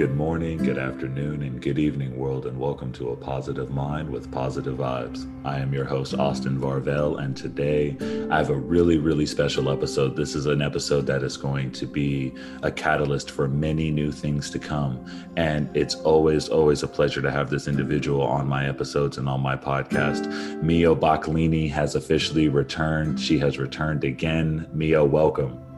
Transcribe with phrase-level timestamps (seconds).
[0.00, 4.32] Good morning, good afternoon, and good evening, world, and welcome to A Positive Mind with
[4.32, 5.30] Positive Vibes.
[5.44, 7.98] I am your host, Austin Varvel, and today
[8.30, 10.16] I have a really, really special episode.
[10.16, 12.32] This is an episode that is going to be
[12.62, 15.04] a catalyst for many new things to come.
[15.36, 19.42] And it's always, always a pleasure to have this individual on my episodes and on
[19.42, 20.62] my podcast.
[20.62, 23.20] Meo Baaklini has officially returned.
[23.20, 24.66] She has returned again.
[24.72, 25.69] Meo, welcome.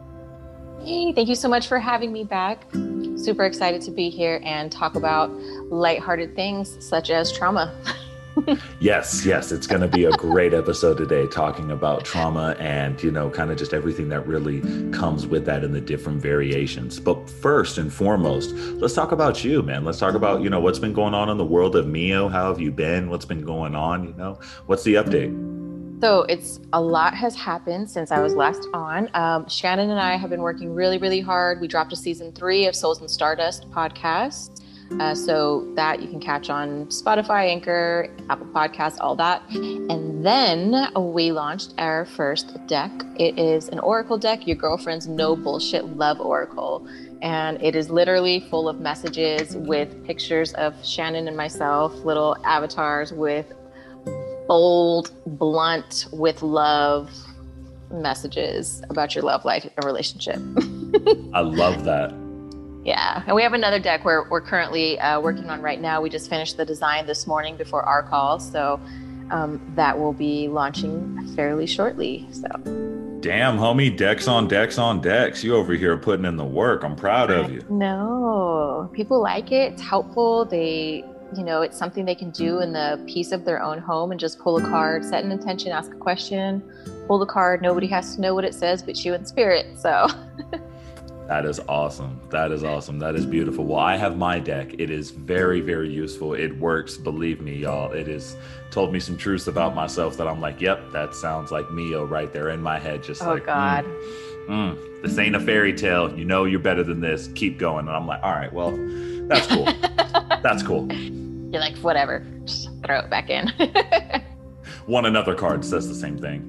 [0.85, 2.65] Hey, thank you so much for having me back.
[3.15, 5.31] Super excited to be here and talk about
[5.71, 7.73] lighthearted things such as trauma.
[8.81, 13.13] yes, yes, it's going to be a great episode today talking about trauma and, you
[13.13, 16.99] know, kind of just everything that really comes with that and the different variations.
[16.99, 19.85] But first and foremost, let's talk about you, man.
[19.85, 22.27] Let's talk about, you know, what's been going on in the world of Meo.
[22.27, 23.09] How have you been?
[23.09, 24.03] What's been going on?
[24.03, 25.52] You know, what's the update?
[26.03, 29.09] So it's a lot has happened since I was last on.
[29.15, 31.61] Um, Shannon and I have been working really, really hard.
[31.61, 34.59] We dropped a season three of Souls and Stardust podcast.
[34.99, 39.43] Uh, so that you can catch on Spotify, Anchor, Apple Podcasts, all that.
[39.51, 42.91] And then we launched our first deck.
[43.17, 46.87] It is an Oracle deck, your girlfriend's no bullshit love Oracle.
[47.23, 53.15] And it is literally full of messages with pictures of Shannon and myself, little avatars
[53.15, 53.47] with
[54.47, 57.11] bold, blunt, with love
[57.91, 60.37] messages about your love life and relationship.
[61.35, 62.13] I love that.
[62.85, 66.01] Yeah, and we have another deck we're, we're currently uh, working on right now.
[66.01, 68.81] We just finished the design this morning before our call, so
[69.31, 72.27] um, that will be launching fairly shortly.
[72.33, 72.49] So,
[73.21, 75.45] damn, homie, decks on decks on decks.
[75.45, 76.83] You over here putting in the work.
[76.83, 77.65] I'm proud of you.
[77.71, 79.75] No, people like it.
[79.75, 80.45] It's helpful.
[80.45, 81.05] They
[81.37, 84.21] you know, it's something they can do in the peace of their own home and
[84.21, 86.63] just pull a card, set an intention, ask a question,
[87.07, 87.63] pull the card.
[87.63, 89.67] Nobody has to know what it says but you in spirit.
[89.79, 90.09] So
[91.33, 92.21] That is awesome.
[92.31, 92.99] That is awesome.
[92.99, 93.65] That is beautiful.
[93.65, 94.75] Well, I have my deck.
[94.79, 96.35] It is very, very useful.
[96.35, 96.99] It works.
[96.99, 97.91] Believe me, y'all.
[97.93, 98.37] It has
[98.71, 102.31] told me some truths about myself that I'm like, yep, that sounds like Meo right
[102.33, 103.03] there in my head.
[103.03, 103.85] Just like, oh, like, God.
[103.87, 106.15] Mm, mm, this ain't a fairy tale.
[106.15, 107.29] You know you're better than this.
[107.35, 107.87] Keep going.
[107.87, 108.73] And I'm like, all right, well,
[109.27, 109.65] that's cool.
[110.43, 110.89] that's cool.
[111.53, 113.49] You're like, whatever, just throw it back in.
[114.87, 116.49] One another card says the same thing.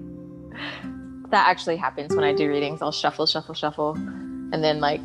[1.30, 2.82] That actually happens when I do readings.
[2.82, 5.02] I'll shuffle, shuffle, shuffle, and then like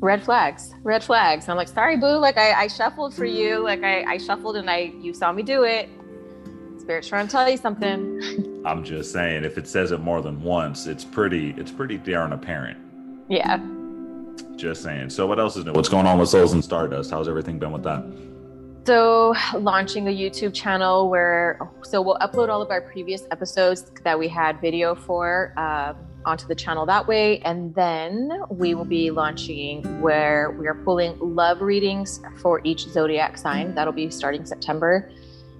[0.00, 1.44] red flags, red flags.
[1.44, 2.16] And I'm like, sorry, boo.
[2.16, 3.58] Like I, I shuffled for you.
[3.58, 5.90] Like I, I shuffled and I, you saw me do it.
[6.78, 8.62] Spirit's trying to tell you something.
[8.64, 12.32] I'm just saying, if it says it more than once, it's pretty, it's pretty darn
[12.32, 12.78] apparent.
[13.28, 13.58] Yeah.
[14.56, 15.10] Just saying.
[15.10, 15.72] So what else is new?
[15.72, 17.10] What's going on with Souls and Stardust?
[17.10, 18.02] How's everything been with that?
[18.86, 24.16] So, launching a YouTube channel where, so we'll upload all of our previous episodes that
[24.16, 27.40] we had video for uh, onto the channel that way.
[27.40, 33.36] And then we will be launching where we are pulling love readings for each zodiac
[33.38, 33.74] sign.
[33.74, 35.10] That'll be starting September.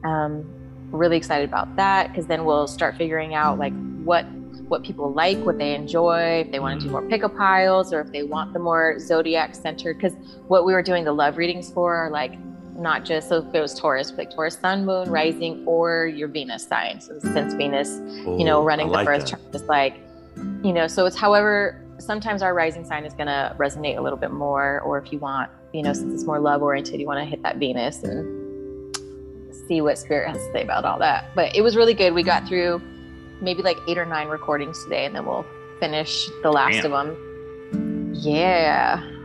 [0.05, 0.49] Um,
[0.93, 4.25] really excited about that because then we'll start figuring out like what
[4.69, 8.01] what people like, what they enjoy, if they want to do more pickup piles or
[8.01, 9.95] if they want the more zodiac centered.
[9.95, 10.15] Because
[10.47, 12.37] what we were doing the love readings for are like
[12.79, 16.67] not just so if it was Taurus, like Taurus sun, moon, rising, or your Venus
[16.67, 17.01] sign.
[17.01, 19.97] So since Venus, Ooh, you know, running like the birth chart is like,
[20.63, 24.31] you know, so it's however sometimes our rising sign is gonna resonate a little bit
[24.31, 27.25] more, or if you want, you know, since it's more love oriented, you want to
[27.25, 28.97] hit that Venus and
[29.69, 31.35] see what spirit has to say about all that.
[31.35, 32.13] But it was really good.
[32.15, 32.81] We got through
[33.41, 35.47] maybe like eight or nine recordings today, and then we'll
[35.81, 36.93] finish the last Damn.
[36.93, 38.13] of them.
[38.15, 39.16] Yeah.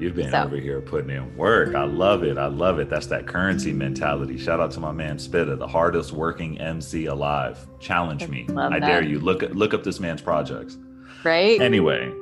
[0.00, 0.42] You've been so.
[0.42, 1.74] over here putting in work.
[1.74, 2.38] I love it.
[2.38, 2.88] I love it.
[2.88, 4.38] That's that currency mentality.
[4.38, 7.66] Shout out to my man Spitta, the hardest working MC alive.
[7.80, 8.46] Challenge me.
[8.56, 8.86] I that.
[8.86, 9.18] dare you.
[9.18, 10.78] Look look up this man's projects.
[11.24, 11.60] Right.
[11.60, 12.12] Anyway,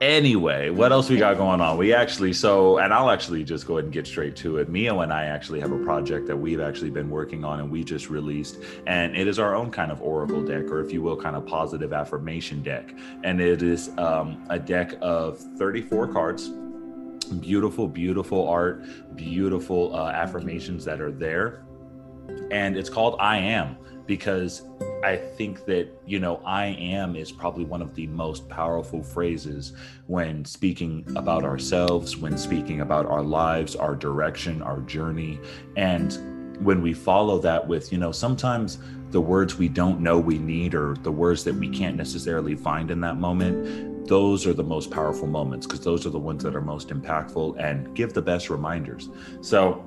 [0.00, 1.76] anyway, what else we got going on?
[1.76, 4.68] We actually so, and I'll actually just go ahead and get straight to it.
[4.68, 7.84] Meo and I actually have a project that we've actually been working on, and we
[7.84, 11.16] just released, and it is our own kind of oracle deck, or if you will,
[11.16, 12.92] kind of positive affirmation deck,
[13.22, 16.50] and it is um, a deck of 34 cards
[17.30, 18.84] beautiful, beautiful art,
[19.16, 21.64] beautiful uh, affirmations that are there.
[22.50, 24.64] And it's called I Am because
[25.04, 29.72] I think that, you know, I am is probably one of the most powerful phrases
[30.08, 35.38] when speaking about ourselves, when speaking about our lives, our direction, our journey.
[35.76, 38.78] And when we follow that with, you know, sometimes
[39.10, 42.90] the words we don't know we need or the words that we can't necessarily find
[42.90, 46.54] in that moment those are the most powerful moments because those are the ones that
[46.54, 49.08] are most impactful and give the best reminders.
[49.40, 49.84] So,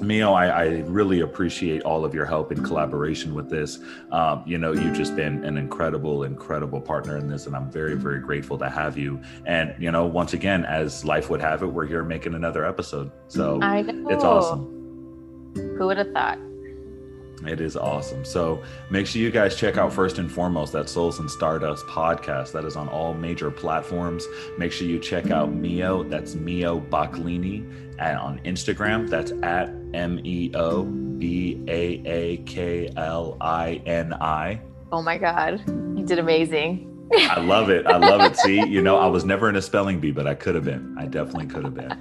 [0.00, 3.78] Meo, I, I, really appreciate all of your help and collaboration with this.
[4.10, 7.94] Um, you know, you've just been an incredible, incredible partner in this, and I'm very,
[7.94, 9.20] very grateful to have you.
[9.46, 13.12] And you know, once again, as life would have it, we're here making another episode,
[13.28, 14.66] so it's awesome.
[15.78, 16.38] Who would have thought?
[17.46, 18.24] It is awesome.
[18.24, 22.52] So make sure you guys check out first and foremost that Souls and Stardust podcast.
[22.52, 24.26] That is on all major platforms.
[24.58, 26.02] Make sure you check out Meo.
[26.04, 27.68] That's Meo Baaklini.
[27.98, 34.12] And on Instagram, that's at M E O B A A K L I N
[34.14, 34.60] I.
[34.90, 35.62] Oh my God.
[35.68, 36.93] You did amazing.
[37.12, 37.86] I love it.
[37.86, 38.36] I love it.
[38.36, 40.94] See, you know, I was never in a spelling bee, but I could have been.
[40.98, 41.96] I definitely could have been.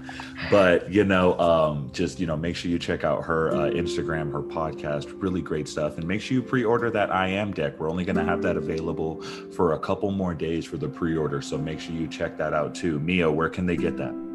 [0.50, 4.32] But you know, um, just you know, make sure you check out her uh, Instagram,
[4.32, 5.14] her podcast.
[5.22, 7.80] Really great stuff, and make sure you pre-order that I am deck.
[7.80, 11.42] We're only going to have that available for a couple more days for the pre-order,
[11.42, 13.00] so make sure you check that out too.
[13.00, 14.33] Mia, where can they get that?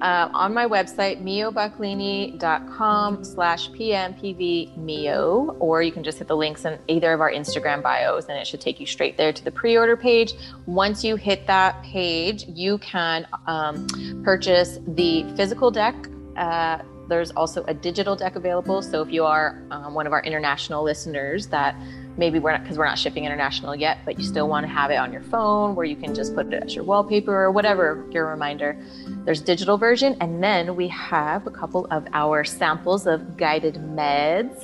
[0.00, 6.64] Uh, on my website, meobaaklini.com slash PMPV pmpvmio, or you can just hit the links
[6.64, 9.50] in either of our Instagram bios and it should take you straight there to the
[9.50, 10.34] pre-order page.
[10.66, 13.86] Once you hit that page, you can um,
[14.24, 15.94] purchase the physical deck.
[16.36, 16.78] Uh,
[17.08, 18.80] there's also a digital deck available.
[18.80, 21.76] So if you are um, one of our international listeners that
[22.16, 24.90] maybe we're not because we're not shipping international yet, but you still want to have
[24.90, 28.06] it on your phone where you can just put it as your wallpaper or whatever
[28.10, 28.78] your reminder.
[29.24, 34.62] There's digital version, and then we have a couple of our samples of guided meds,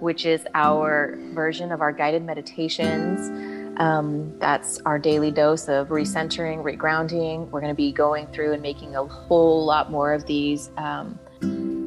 [0.00, 3.28] which is our version of our guided meditations.
[3.78, 7.50] Um, that's our daily dose of recentering, regrounding.
[7.50, 10.70] We're going to be going through and making a whole lot more of these.
[10.78, 11.18] Um,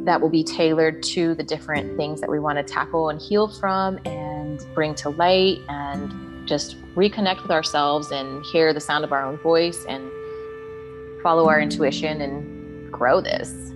[0.05, 3.47] that will be tailored to the different things that we want to tackle and heal
[3.47, 9.11] from and bring to light and just reconnect with ourselves and hear the sound of
[9.11, 10.09] our own voice and
[11.21, 13.73] follow our intuition and grow this.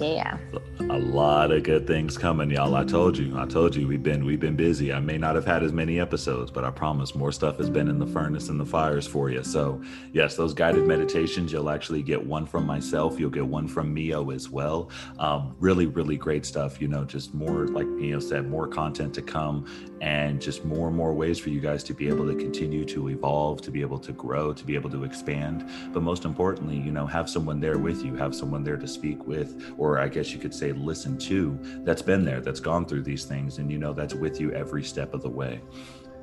[0.00, 0.36] Yeah.
[0.78, 2.74] A lot of good things coming, y'all.
[2.74, 3.36] I told you.
[3.38, 4.92] I told you we've been we've been busy.
[4.92, 7.88] I may not have had as many episodes, but I promise more stuff has been
[7.88, 9.42] in the furnace and the fires for you.
[9.42, 9.80] So
[10.12, 13.18] yes, those guided meditations, you'll actually get one from myself.
[13.18, 14.90] You'll get one from Meo as well.
[15.18, 16.80] Um, really, really great stuff.
[16.80, 19.66] You know, just more like Meo said, more content to come
[20.02, 23.08] and just more and more ways for you guys to be able to continue to
[23.08, 25.68] evolve, to be able to grow, to be able to expand.
[25.92, 29.26] But most importantly, you know, have someone there with you, have someone there to speak
[29.26, 32.86] with or or I guess you could say listen to, that's been there, that's gone
[32.86, 35.60] through these things, and you know that's with you every step of the way.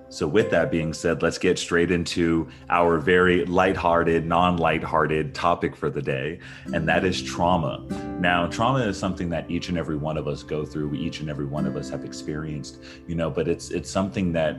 [0.10, 5.76] So, with that being said, let's get straight into our very lighthearted, non lighthearted topic
[5.76, 6.40] for the day,
[6.72, 7.84] and that is trauma.
[8.20, 11.22] Now, trauma is something that each and every one of us go through, we each
[11.22, 14.58] and every one of us have experienced, you know, but it's it's something that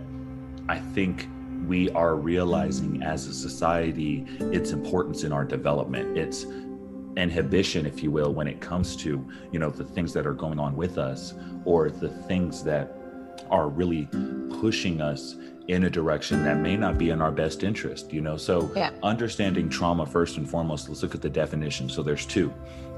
[0.69, 1.29] I think
[1.69, 6.19] we are realizing as a society its importance in our development.
[6.19, 6.47] It's
[7.17, 10.59] inhibition if you will when it comes to you know the things that are going
[10.59, 11.35] on with us
[11.65, 12.97] or the things that
[13.51, 14.09] are really
[14.61, 15.37] pushing us
[15.69, 18.91] in a direction that may not be in our best interest you know so yeah.
[19.03, 22.53] understanding trauma first and foremost let's look at the definition so there's two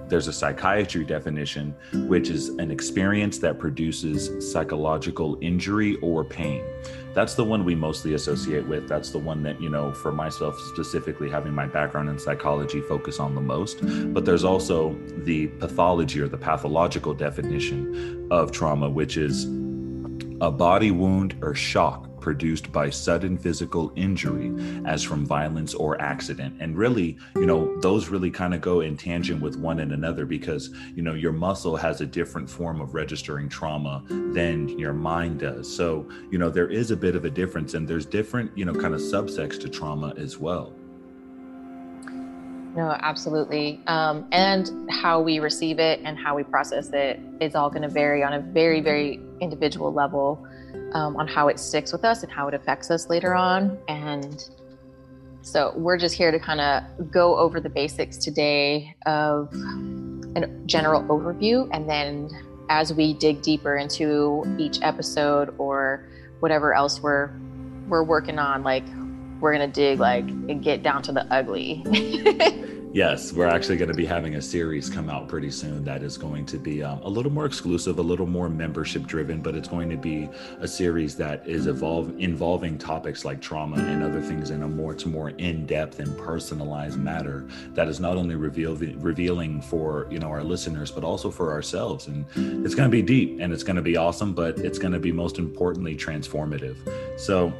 [0.08, 1.74] there's a psychiatry definition,
[2.06, 6.64] which is an experience that produces psychological injury or pain.
[7.12, 8.88] That's the one we mostly associate with.
[8.88, 13.18] That's the one that, you know, for myself specifically, having my background in psychology, focus
[13.18, 13.78] on the most.
[14.12, 19.44] But there's also the pathology or the pathological definition of trauma, which is
[20.40, 24.52] a body wound or shock produced by sudden physical injury
[24.84, 26.56] as from violence or accident.
[26.58, 30.26] And really you know those really kind of go in tangent with one and another
[30.26, 35.38] because you know your muscle has a different form of registering trauma than your mind
[35.38, 35.73] does.
[35.73, 38.75] So you know there is a bit of a difference and there's different you know
[38.75, 40.73] kind of subsects to trauma as well.
[42.75, 43.80] No, absolutely.
[43.87, 47.88] Um, and how we receive it and how we process it is all going to
[47.88, 50.47] vary on a very, very individual level
[50.97, 53.79] um, on how it sticks with us and how it affects us later on.
[53.87, 54.49] And
[55.43, 59.53] so we're just here to kind of go over the basics today of
[60.37, 61.69] a general overview.
[61.71, 62.31] And then
[62.71, 66.09] as we dig deeper into each episode or
[66.41, 67.31] whatever else we're
[67.88, 68.85] we're working on, like
[69.38, 71.85] we're gonna dig like and get down to the ugly.
[72.93, 76.16] Yes, we're actually going to be having a series come out pretty soon that is
[76.16, 79.69] going to be um, a little more exclusive, a little more membership driven, but it's
[79.69, 84.49] going to be a series that is evolve, involving topics like trauma and other things
[84.49, 88.75] in a more to more in depth and personalized matter that is not only reveal,
[88.75, 92.07] revealing for you know our listeners but also for ourselves.
[92.07, 92.25] And
[92.64, 95.00] it's going to be deep and it's going to be awesome, but it's going to
[95.00, 96.76] be most importantly transformative.
[97.21, 97.52] So,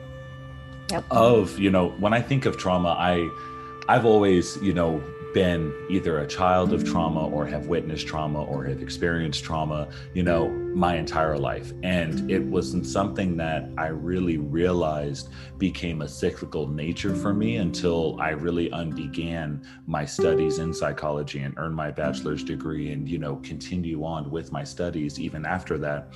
[0.91, 1.05] yep.
[1.11, 3.29] of you know when I think of trauma, I
[3.89, 5.03] I've always you know
[5.37, 10.23] been either a child of trauma or have witnessed trauma or have experienced trauma, you
[10.23, 11.75] know, my entire life.
[11.83, 15.29] And it wasn't something that I really realized
[15.59, 21.53] became a cyclical nature for me until I really unbegan my studies in psychology and
[21.59, 26.15] earned my bachelor's degree and, you know, continue on with my studies even after that.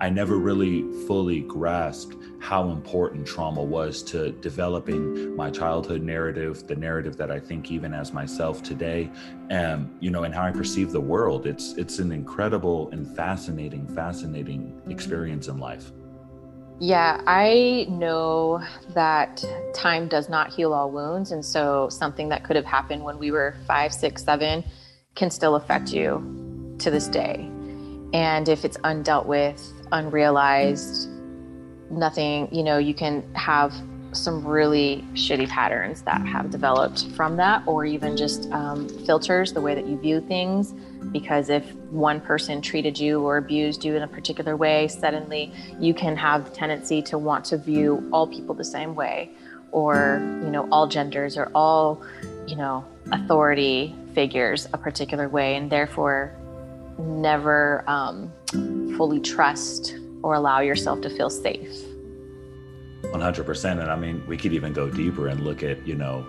[0.00, 6.74] I never really fully grasped how important trauma was to developing my childhood narrative, the
[6.74, 9.10] narrative that I think even as myself today,
[9.50, 11.46] and you know, and how I perceive the world.
[11.46, 15.92] It's it's an incredible and fascinating, fascinating experience in life.
[16.78, 18.64] Yeah, I know
[18.94, 23.18] that time does not heal all wounds, and so something that could have happened when
[23.18, 24.64] we were five, six, seven
[25.14, 27.50] can still affect you to this day.
[28.14, 31.08] And if it's undealt with, unrealized,
[31.90, 33.72] nothing, you know, you can have
[34.12, 39.60] some really shitty patterns that have developed from that, or even just um, filters the
[39.60, 40.72] way that you view things.
[41.12, 45.94] Because if one person treated you or abused you in a particular way, suddenly you
[45.94, 49.30] can have tendency to want to view all people the same way,
[49.70, 52.02] or you know, all genders or all,
[52.46, 56.34] you know, authority figures a particular way, and therefore
[56.98, 58.32] never um,
[58.96, 61.84] fully trust or allow yourself to feel safe.
[63.02, 66.24] 100% and i mean we could even go deeper and look at you know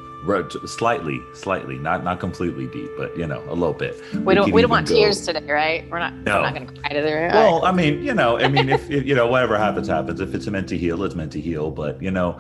[0.65, 4.51] slightly slightly not not completely deep but you know a little bit we, we don't
[4.51, 6.37] we don't want go, tears today right we're not no.
[6.37, 7.33] we're not gonna cry today right?
[7.33, 10.33] well i mean you know i mean if, if you know whatever happens happens if
[10.33, 12.39] it's meant to heal it's meant to heal but you know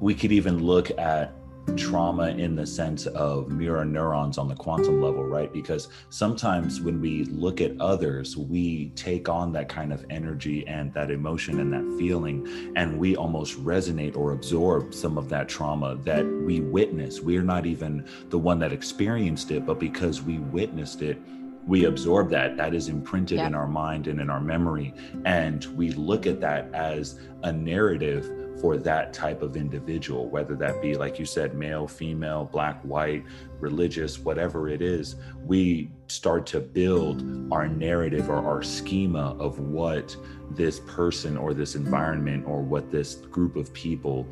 [0.00, 1.34] we could even look at
[1.76, 5.52] trauma in the sense of mirror neurons on the quantum level, right?
[5.52, 10.92] Because sometimes when we look at others, we take on that kind of energy and
[10.94, 15.96] that emotion and that feeling, and we almost resonate or absorb some of that trauma
[16.04, 17.20] that we witness.
[17.20, 21.18] We're not even the one that experienced it, but because we witnessed it,
[21.66, 23.46] we absorb that that is imprinted yeah.
[23.46, 24.92] in our mind and in our memory
[25.24, 30.80] and we look at that as a narrative for that type of individual, whether that
[30.80, 33.24] be, like you said, male, female, black, white,
[33.60, 40.16] religious, whatever it is, we start to build our narrative or our schema of what
[40.50, 44.26] this person or this environment or what this group of people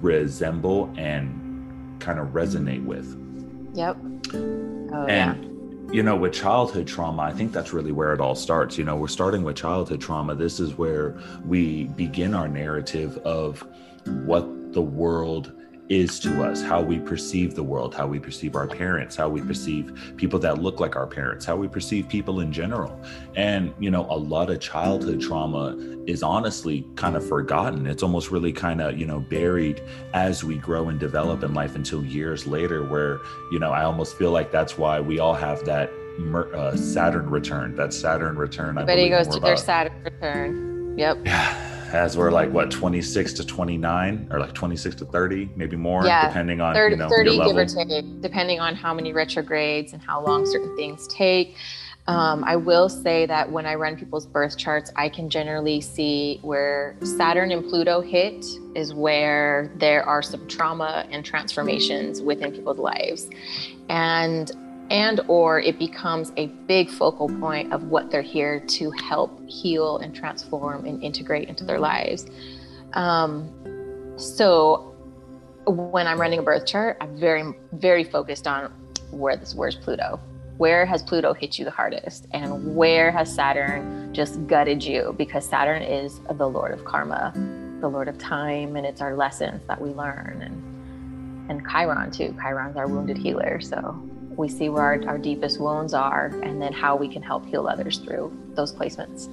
[0.00, 3.16] resemble and kind of resonate with.
[3.74, 3.96] Yep.
[4.92, 5.57] Oh, and yeah
[5.90, 8.76] you know, with childhood trauma, I think that's really where it all starts.
[8.76, 10.34] You know, we're starting with childhood trauma.
[10.34, 11.16] This is where
[11.46, 13.66] we begin our narrative of
[14.04, 15.57] what the world
[15.88, 19.40] is to us, how we perceive the world, how we perceive our parents, how we
[19.40, 23.00] perceive people that look like our parents, how we perceive people in general.
[23.36, 25.76] And, you know, a lot of childhood trauma
[26.06, 27.86] is honestly kind of forgotten.
[27.86, 31.74] It's almost really kind of, you know, buried as we grow and develop in life
[31.74, 35.64] until years later, where, you know, I almost feel like that's why we all have
[35.64, 35.90] that
[36.34, 38.76] uh, Saturn return, that Saturn return.
[38.76, 40.98] Everybody goes to their Saturn return.
[40.98, 41.18] Yep.
[41.24, 46.04] Yeah as we're like what 26 to 29 or like 26 to 30 maybe more
[46.04, 49.92] yeah, depending on 30, you know, 30 give or take depending on how many retrogrades
[49.92, 51.56] and how long certain things take
[52.08, 56.38] um, I will say that when I run people's birth charts, I can generally see
[56.40, 62.78] where Saturn and Pluto hit is where there are some trauma and transformations within people's
[62.78, 63.28] lives.
[63.90, 64.50] And
[64.90, 69.98] and or it becomes a big focal point of what they're here to help heal
[69.98, 72.26] and transform and integrate into their lives.
[72.94, 73.54] Um,
[74.16, 74.94] so
[75.66, 78.72] when i'm running a birth chart i'm very very focused on
[79.10, 80.20] where this where's pluto?
[80.56, 82.26] Where has pluto hit you the hardest?
[82.32, 85.14] And where has saturn just gutted you?
[85.16, 87.32] Because saturn is the lord of karma
[87.80, 90.42] the lord of time and it's our lessons that we learn.
[90.42, 92.36] And and chiron too.
[92.40, 93.98] Chiron's our wounded healer so
[94.38, 97.66] we see where our, our deepest wounds are and then how we can help heal
[97.66, 99.28] others through those placements.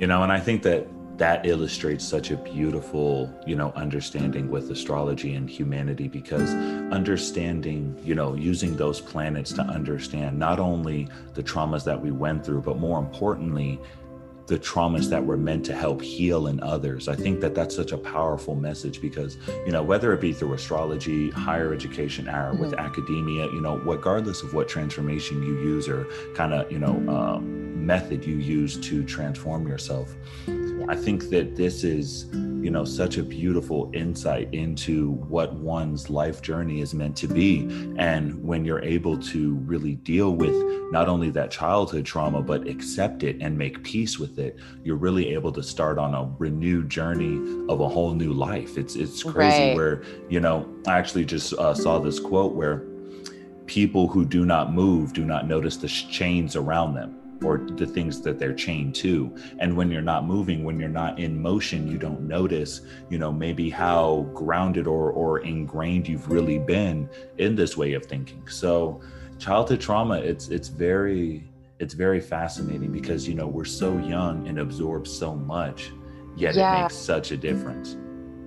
[0.00, 0.86] You know and i think that
[1.18, 6.54] that illustrates such a beautiful you know understanding with astrology and humanity because
[6.92, 12.46] understanding you know using those planets to understand not only the traumas that we went
[12.46, 13.80] through but more importantly
[14.48, 17.06] the traumas that were meant to help heal in others.
[17.06, 19.36] I think that that's such a powerful message because,
[19.66, 22.80] you know, whether it be through astrology, higher education, or with mm-hmm.
[22.80, 27.86] academia, you know, regardless of what transformation you use or kind of, you know, um,
[27.86, 30.16] method you use to transform yourself,
[30.86, 36.40] I think that this is, you know, such a beautiful insight into what one's life
[36.42, 37.62] journey is meant to be.
[37.98, 40.54] And when you're able to really deal with
[40.92, 45.34] not only that childhood trauma, but accept it and make peace with it, you're really
[45.34, 47.36] able to start on a renewed journey
[47.68, 48.78] of a whole new life.
[48.78, 49.76] It's it's crazy right.
[49.76, 52.84] where, you know, I actually just uh, saw this quote where
[53.66, 58.20] people who do not move do not notice the chains around them or the things
[58.22, 59.34] that they're chained to.
[59.58, 62.80] And when you're not moving when you're not in motion you don't notice
[63.10, 68.06] you know maybe how grounded or or ingrained you've really been in this way of
[68.06, 68.46] thinking.
[68.48, 69.00] So
[69.38, 71.44] childhood trauma it's it's very
[71.78, 75.92] it's very fascinating because you know we're so young and absorb so much
[76.36, 76.78] yet yeah.
[76.78, 77.96] it makes such a difference.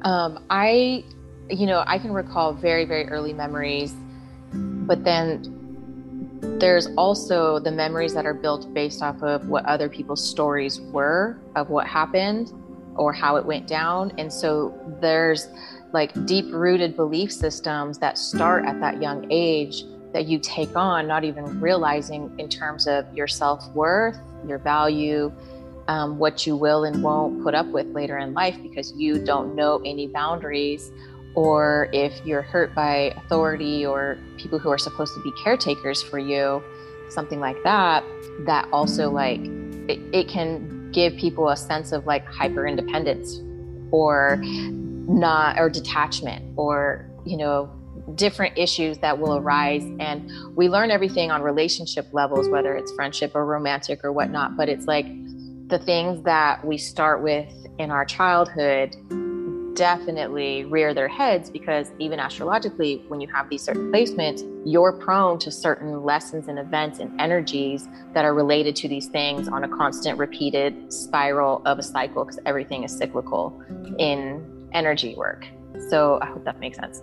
[0.03, 1.03] Um i
[1.49, 3.93] you know i can recall very very early memories
[4.53, 5.60] but then
[6.41, 11.39] there's also the memories that are built based off of what other people's stories were
[11.55, 12.51] of what happened
[12.95, 14.11] or how it went down.
[14.17, 15.47] And so there's
[15.93, 19.83] like deep rooted belief systems that start at that young age
[20.13, 24.17] that you take on, not even realizing in terms of your self worth,
[24.47, 25.31] your value,
[25.87, 29.55] um, what you will and won't put up with later in life because you don't
[29.55, 30.91] know any boundaries
[31.35, 36.19] or if you're hurt by authority or people who are supposed to be caretakers for
[36.19, 36.61] you
[37.09, 38.03] something like that
[38.45, 39.39] that also like
[39.87, 43.41] it, it can give people a sense of like hyper independence
[43.91, 47.69] or not or detachment or you know
[48.15, 49.83] different issues that will arise.
[49.99, 54.69] And we learn everything on relationship levels whether it's friendship or romantic or whatnot but
[54.69, 55.05] it's like
[55.67, 58.95] the things that we start with in our childhood
[59.75, 65.39] definitely rear their heads because even astrologically, when you have these certain placements, you're prone
[65.39, 69.69] to certain lessons and events and energies that are related to these things on a
[69.69, 73.61] constant repeated spiral of a cycle because everything is cyclical
[73.97, 75.45] in energy work.
[75.89, 77.01] So I hope that makes sense.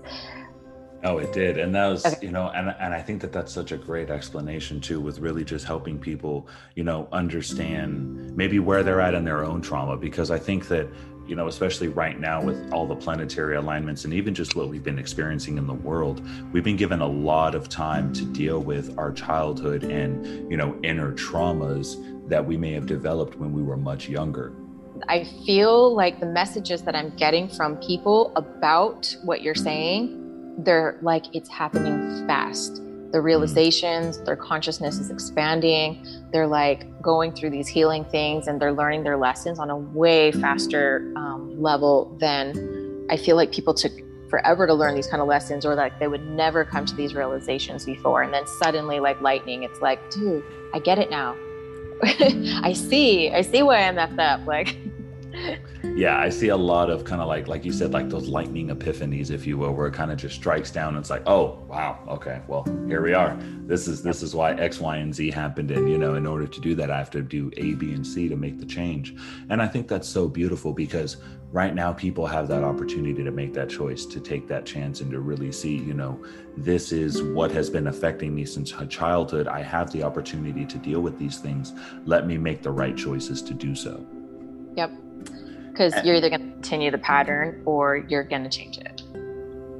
[1.04, 1.58] Oh, it did.
[1.58, 2.16] And that was, okay.
[2.20, 5.44] you know, and, and I think that that's such a great explanation too, with really
[5.44, 9.96] just helping people, you know, understand maybe where they're at in their own trauma.
[9.96, 10.88] Because I think that
[11.28, 14.82] you know, especially right now with all the planetary alignments and even just what we've
[14.82, 18.98] been experiencing in the world, we've been given a lot of time to deal with
[18.98, 21.96] our childhood and, you know, inner traumas
[22.28, 24.52] that we may have developed when we were much younger.
[25.08, 30.24] I feel like the messages that I'm getting from people about what you're saying,
[30.58, 36.06] they're like it's happening fast the realizations, their consciousness is expanding.
[36.30, 40.32] They're like going through these healing things and they're learning their lessons on a way
[40.32, 43.92] faster um, level than I feel like people took
[44.28, 47.14] forever to learn these kind of lessons or like they would never come to these
[47.14, 48.22] realizations before.
[48.22, 50.44] And then suddenly, like lightning, it's like, dude,
[50.74, 51.34] I get it now.
[52.02, 54.46] I see, I see why I messed up.
[54.46, 54.76] Like,
[55.94, 58.68] yeah i see a lot of kind of like like you said like those lightning
[58.68, 61.58] epiphanies if you will where it kind of just strikes down and it's like oh
[61.68, 63.36] wow okay well here we are.
[63.66, 66.46] This is this is why x y and z happened and you know in order
[66.46, 69.14] to do that i have to do a b and c to make the change.
[69.50, 71.18] And i think that's so beautiful because
[71.52, 75.10] right now people have that opportunity to make that choice to take that chance and
[75.10, 76.22] to really see you know
[76.56, 79.46] this is what has been affecting me since childhood.
[79.46, 81.72] I have the opportunity to deal with these things.
[82.04, 84.04] Let me make the right choices to do so.
[84.76, 85.07] Yep
[85.78, 89.02] because you're either going to continue the pattern or you're going to change it.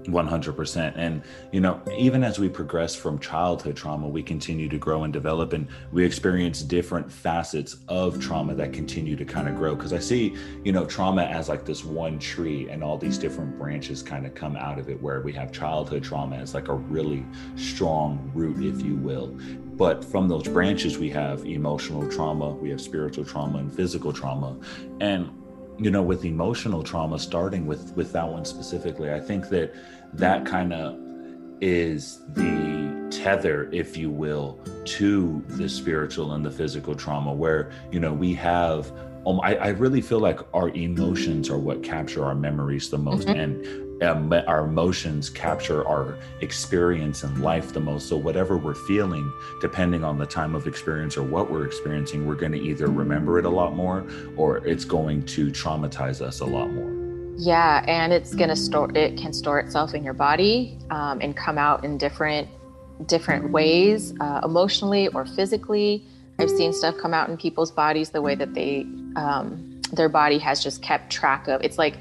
[0.05, 5.05] 100% and you know even as we progress from childhood trauma we continue to grow
[5.05, 9.75] and develop and we experience different facets of trauma that continue to kind of grow.
[9.75, 10.35] Because i see
[10.65, 14.35] you know trauma as like this one tree and all these different branches kind of
[14.35, 18.65] come out of it where we have childhood trauma as like a really strong root
[18.65, 19.39] if you will.
[19.77, 24.57] But from those branches we have emotional trauma we have spiritual trauma and physical trauma.
[25.03, 25.31] And
[25.79, 29.73] you know with emotional trauma starting with with that one specifically i think that
[30.13, 30.99] that kind of
[31.61, 38.01] is the tether if you will to the spiritual and the physical trauma where you
[38.01, 38.93] know we have
[39.27, 43.29] um, I, I really feel like our emotions are what capture our memories the most
[43.29, 43.39] mm-hmm.
[43.39, 48.09] and our emotions capture our experience in life the most.
[48.09, 52.35] So, whatever we're feeling, depending on the time of experience or what we're experiencing, we're
[52.35, 54.07] going to either remember it a lot more
[54.37, 56.95] or it's going to traumatize us a lot more.
[57.37, 61.37] Yeah, and it's going to store, it can store itself in your body um, and
[61.37, 62.49] come out in different
[63.07, 66.05] different ways uh, emotionally or physically
[66.39, 68.85] i've seen stuff come out in people's bodies the way that they
[69.17, 71.99] um, their body has just kept track of it's like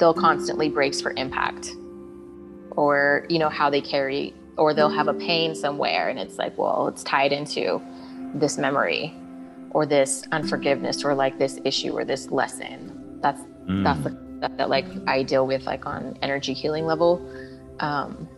[0.00, 1.70] they'll constantly brace for impact
[2.72, 6.56] or you know how they carry or they'll have a pain somewhere and it's like
[6.58, 7.80] well it's tied into
[8.34, 9.14] this memory
[9.70, 13.18] or this unforgiveness or like this issue or this lesson.
[13.20, 13.84] That's mm.
[13.84, 17.20] that's the that, that, like i deal with like on energy healing level.
[17.80, 18.28] Um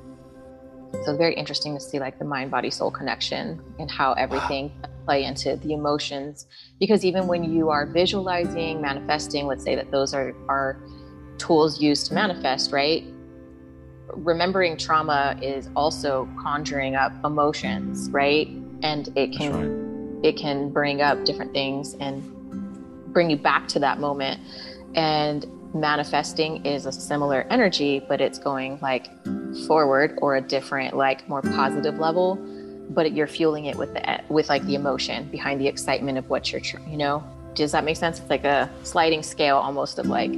[1.05, 4.71] so very interesting to see like the mind body soul connection and how everything
[5.07, 6.47] play into the emotions.
[6.79, 10.83] Because even when you are visualizing manifesting let's say that those are are
[11.43, 13.05] tools used to manifest, right?
[14.15, 18.49] remembering trauma is also conjuring up emotions, right?
[18.83, 20.25] And it can right.
[20.25, 22.23] it can bring up different things and
[23.13, 24.41] bring you back to that moment.
[24.95, 29.09] And manifesting is a similar energy, but it's going like
[29.67, 32.37] forward or a different, like more positive level.
[32.91, 36.53] But you're fueling it with the with like the emotion behind the excitement of what
[36.53, 37.25] you're, you know.
[37.55, 38.19] Does that make sense?
[38.19, 40.33] It's like a sliding scale almost of like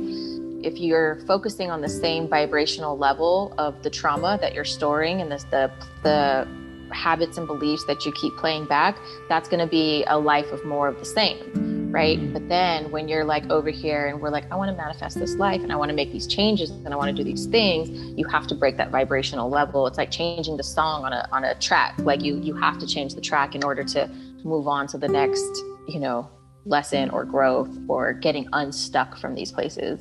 [0.64, 5.30] if you're focusing on the same vibrational level of the trauma that you're storing and
[5.30, 5.70] the the,
[6.02, 6.48] the
[6.92, 8.96] habits and beliefs that you keep playing back,
[9.28, 12.18] that's going to be a life of more of the same, right?
[12.18, 12.32] Mm-hmm.
[12.32, 15.34] But then when you're like over here and we're like, I want to manifest this
[15.34, 17.90] life and I want to make these changes and I want to do these things,
[18.18, 19.86] you have to break that vibrational level.
[19.86, 21.94] It's like changing the song on a on a track.
[21.98, 24.08] Like you you have to change the track in order to
[24.44, 26.30] move on to the next, you know,
[26.64, 30.00] lesson or growth or getting unstuck from these places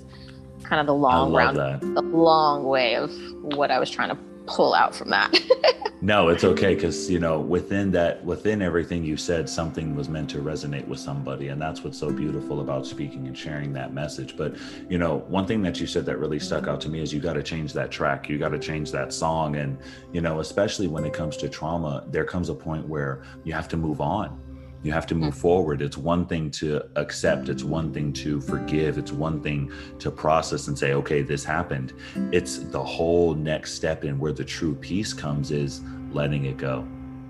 [0.74, 1.82] kind of the long round, that.
[1.82, 3.12] the long way of
[3.44, 5.32] what I was trying to pull out from that.
[6.02, 10.32] no, it's okay because you know within that, within everything you said, something was meant
[10.32, 14.36] to resonate with somebody, and that's what's so beautiful about speaking and sharing that message.
[14.36, 14.56] But
[14.90, 17.20] you know, one thing that you said that really stuck out to me is you
[17.20, 19.78] got to change that track, you got to change that song, and
[20.12, 23.68] you know, especially when it comes to trauma, there comes a point where you have
[23.68, 24.40] to move on
[24.84, 25.39] you have to move mm-hmm.
[25.39, 25.82] forward.
[25.82, 30.67] It's one thing to accept, it's one thing to forgive, it's one thing to process
[30.67, 31.93] and say, okay, this happened.
[32.32, 36.86] It's the whole next step in where the true peace comes is letting it go,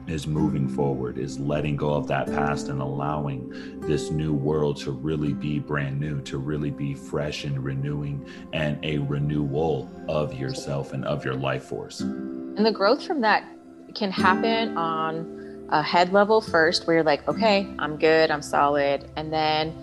[0.08, 4.92] is moving forward, is letting go of that past and allowing this new world to
[4.92, 10.94] really be brand new, to really be fresh and renewing and a renewal of yourself
[10.94, 12.02] and of your life force.
[12.02, 13.48] And the growth from that
[13.94, 15.43] can happen on
[15.74, 19.10] a head level first where you're like, okay, I'm good, I'm solid.
[19.18, 19.76] And then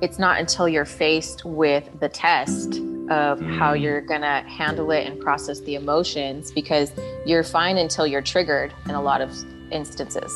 [0.00, 2.76] it's not until you're faced with the test
[3.10, 3.58] of mm.
[3.58, 6.92] how you're going to handle it and process the emotions because
[7.26, 9.34] you're fine until you're triggered in a lot of
[9.72, 10.32] instances.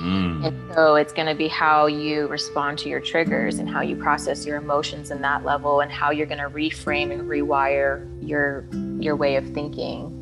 [0.00, 0.46] Mm.
[0.46, 3.96] And so it's going to be how you respond to your triggers and how you
[3.96, 8.66] process your emotions in that level and how you're going to reframe and rewire your
[8.98, 10.21] your way of thinking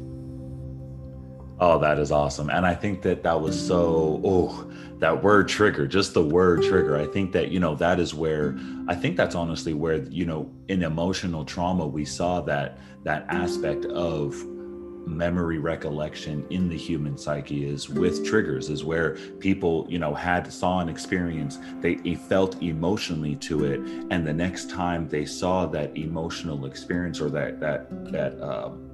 [1.63, 2.49] Oh, that is awesome.
[2.49, 6.97] And I think that that was so, oh, that word trigger, just the word trigger.
[6.97, 10.51] I think that, you know, that is where, I think that's honestly where, you know,
[10.69, 14.35] in emotional trauma, we saw that, that aspect of
[15.07, 20.53] memory recollection in the human psyche is with triggers is where people you know had
[20.53, 25.97] saw an experience they felt emotionally to it and the next time they saw that
[25.97, 28.90] emotional experience or that that that um,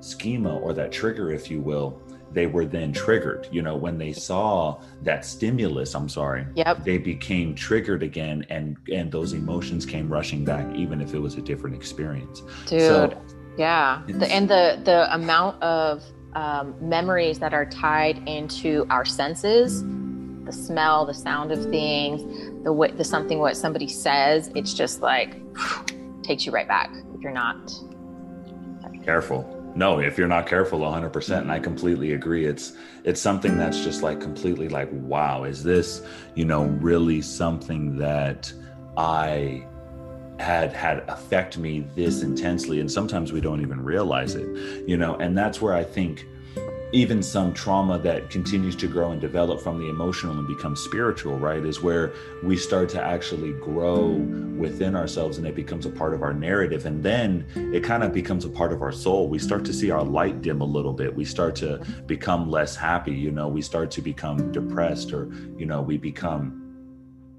[0.00, 2.00] schema or that trigger, if you will,
[2.32, 3.48] they were then triggered.
[3.50, 6.84] You know, when they saw that stimulus, I'm sorry, yep.
[6.84, 11.36] they became triggered again and and those emotions came rushing back, even if it was
[11.36, 12.42] a different experience.
[12.66, 13.22] Dude, so,
[13.56, 14.02] yeah.
[14.06, 16.02] The, and the the amount of
[16.34, 19.82] um, memories that are tied into our senses,
[20.44, 22.22] the smell, the sound of things,
[22.64, 25.40] the way the something what somebody says, it's just like
[26.22, 27.72] takes you right back if you're not
[29.08, 31.64] careful no if you're not careful 100% and i mm-hmm.
[31.64, 32.44] completely agree.
[32.44, 32.72] It's
[33.04, 36.02] it's something that's just like completely like wow is this
[36.34, 38.52] you know really something that
[38.96, 39.64] i
[40.38, 42.80] had had affect me this intensely?
[42.80, 44.48] And sometimes we don't even realize it
[44.86, 45.14] you know?
[45.16, 46.26] And that's where i think
[46.92, 51.38] even some trauma that continues to grow and develop from the emotional and become spiritual,
[51.38, 54.06] right, is where we start to actually grow
[54.56, 56.86] within ourselves and it becomes a part of our narrative.
[56.86, 59.28] And then it kind of becomes a part of our soul.
[59.28, 61.14] We start to see our light dim a little bit.
[61.14, 63.14] We start to become less happy.
[63.14, 66.64] You know, we start to become depressed or, you know, we become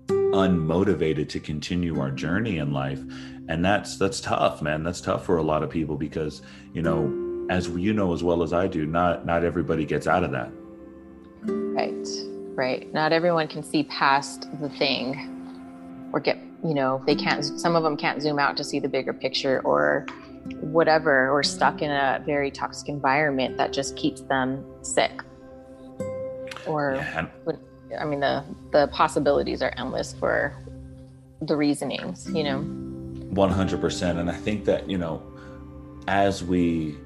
[0.08, 3.02] unmotivated to continue our journey in life
[3.48, 7.29] and that's that's tough man that's tough for a lot of people because you know
[7.50, 10.52] as you know as well as I do, not not everybody gets out of that.
[11.44, 12.08] Right,
[12.56, 12.94] right.
[12.94, 17.44] Not everyone can see past the thing, or get you know they can't.
[17.44, 20.06] Some of them can't zoom out to see the bigger picture, or
[20.62, 25.22] whatever, or stuck in a very toxic environment that just keeps them sick.
[26.68, 27.26] Or, yeah.
[28.00, 30.56] I mean, the the possibilities are endless for
[31.42, 32.30] the reasonings.
[32.32, 32.60] You know.
[33.30, 35.24] One hundred percent, and I think that you know,
[36.08, 36.98] as we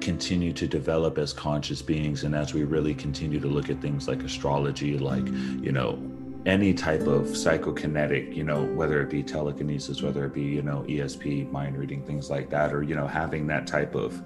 [0.00, 4.08] continue to develop as conscious beings and as we really continue to look at things
[4.08, 5.26] like astrology like
[5.62, 5.98] you know
[6.46, 10.84] any type of psychokinetic you know whether it be telekinesis whether it be you know
[10.88, 14.22] esp mind reading things like that or you know having that type of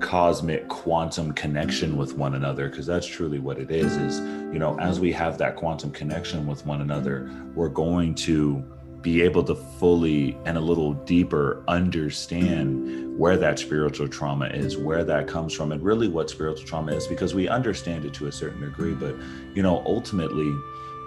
[0.00, 4.18] cosmic quantum connection with one another because that's truly what it is is
[4.52, 8.64] you know as we have that quantum connection with one another we're going to
[9.02, 15.04] be able to fully and a little deeper understand where that spiritual trauma is, where
[15.04, 18.32] that comes from, and really what spiritual trauma is, because we understand it to a
[18.32, 18.94] certain degree.
[18.94, 19.14] But,
[19.54, 20.52] you know, ultimately,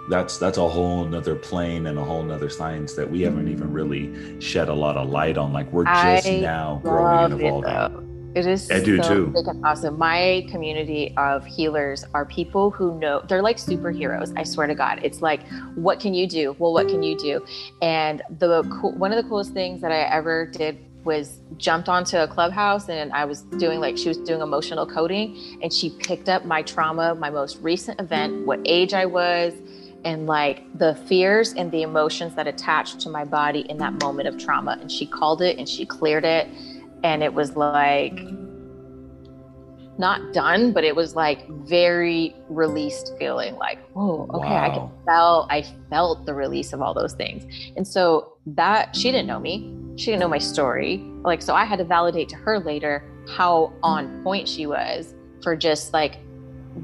[0.08, 3.72] that's that's a whole nother plane and a whole nother science that we haven't even
[3.72, 5.52] really shed a lot of light on.
[5.52, 8.13] Like we're just I now growing and love it, evolving.
[8.34, 9.60] It is I do so too.
[9.62, 9.96] awesome.
[9.96, 14.32] My community of healers are people who know they're like superheroes.
[14.36, 16.56] I swear to God, it's like, what can you do?
[16.58, 17.44] Well, what can you do?
[17.80, 18.64] And the
[18.96, 23.12] one of the coolest things that I ever did was jumped onto a clubhouse and
[23.12, 27.14] I was doing like she was doing emotional coding and she picked up my trauma,
[27.14, 29.52] my most recent event, what age I was,
[30.04, 34.28] and like the fears and the emotions that attached to my body in that moment
[34.28, 34.78] of trauma.
[34.80, 36.48] And she called it and she cleared it
[37.04, 38.18] and it was like
[39.96, 45.46] not done but it was like very released feeling like oh okay i can felt
[45.50, 47.44] i felt the release of all those things.
[47.76, 49.72] And so that she didn't know me.
[49.96, 50.96] She didn't know my story.
[51.22, 55.54] Like so i had to validate to her later how on point she was for
[55.54, 56.16] just like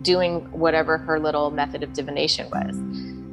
[0.02, 2.76] doing whatever her little method of divination was.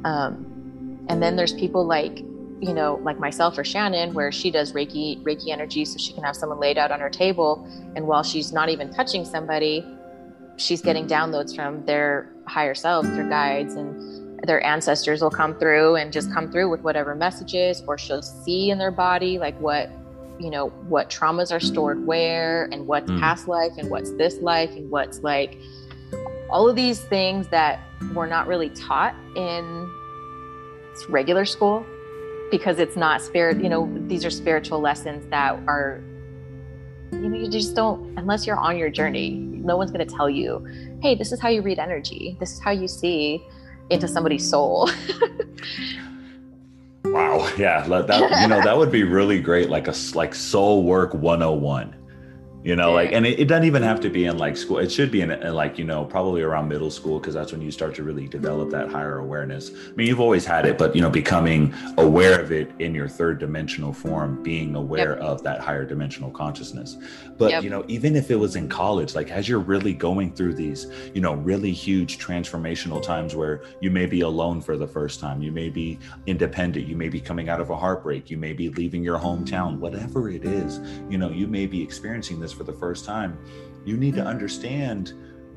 [0.04, 2.24] Um, and then there's people like
[2.60, 6.24] you know like myself or shannon where she does reiki reiki energy so she can
[6.24, 9.84] have someone laid out on her table and while she's not even touching somebody
[10.56, 15.96] she's getting downloads from their higher selves their guides and their ancestors will come through
[15.96, 19.90] and just come through with whatever messages or she'll see in their body like what
[20.40, 23.20] you know what traumas are stored where and what's Mm.
[23.20, 25.58] past life and what's this life and what's like
[26.50, 27.80] all of these things that
[28.14, 29.90] were not really taught in
[31.08, 31.84] regular school
[32.50, 36.02] because it's not spirit you know these are spiritual lessons that are
[37.12, 40.28] you know you just don't unless you're on your journey no one's going to tell
[40.28, 40.64] you
[41.02, 43.42] hey this is how you read energy this is how you see
[43.90, 44.90] into somebody's soul
[47.12, 47.50] Wow.
[47.56, 47.86] Yeah.
[47.86, 49.70] That, you know, that would be really great.
[49.70, 51.94] Like a like soul work 101,
[52.68, 54.76] you know, like, and it, it doesn't even have to be in like school.
[54.76, 57.18] It should be in, in like, you know, probably around middle school.
[57.18, 59.70] Cause that's when you start to really develop that higher awareness.
[59.70, 63.08] I mean, you've always had it, but you know, becoming aware of it in your
[63.08, 66.98] third dimensional form, being aware of that higher dimensional consciousness.
[67.38, 67.62] But, Yep.
[67.62, 70.88] you know, even if it was in college, like as you're really going through these,
[71.14, 75.40] you know, really huge transformational times where you may be alone for the first time,
[75.40, 78.68] you may be independent, you may be coming out of a heartbreak, you may be
[78.68, 82.72] leaving your hometown, whatever it is, you know, you may be experiencing this for the
[82.72, 83.38] first time.
[83.84, 84.28] You need to mm-hmm.
[84.28, 85.14] understand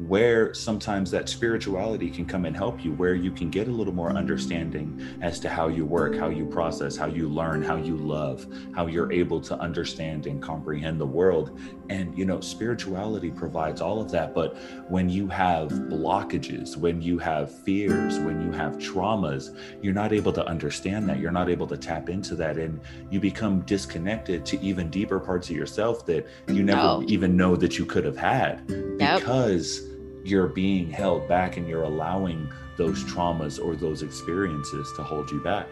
[0.07, 3.93] where sometimes that spirituality can come and help you, where you can get a little
[3.93, 7.95] more understanding as to how you work, how you process, how you learn, how you
[7.97, 11.59] love, how you're able to understand and comprehend the world.
[11.89, 14.33] And, you know, spirituality provides all of that.
[14.33, 14.57] But
[14.89, 20.33] when you have blockages, when you have fears, when you have traumas, you're not able
[20.33, 21.19] to understand that.
[21.19, 22.57] You're not able to tap into that.
[22.57, 22.79] And
[23.11, 27.03] you become disconnected to even deeper parts of yourself that you never No.
[27.07, 28.63] even know that you could have had
[28.99, 29.19] Yep.
[29.19, 29.90] because
[30.23, 35.39] you're being held back and you're allowing those traumas or those experiences to hold you
[35.41, 35.67] back.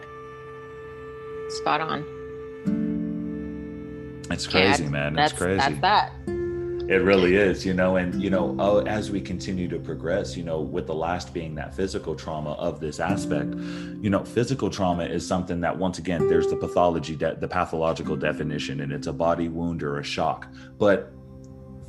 [1.48, 2.04] spot on
[4.30, 5.18] It's Yeah, crazy, man.
[5.18, 5.56] It's crazy.
[5.56, 6.12] that's that
[6.88, 10.42] It really is, you know, and you know, uh, as we continue to progress, you
[10.44, 13.54] know, with the last being that physical trauma of this aspect,
[14.00, 18.16] you know, physical trauma is something that once again, there's the pathology, de- the pathological
[18.16, 21.12] definition, and it's a body wound or a shock, but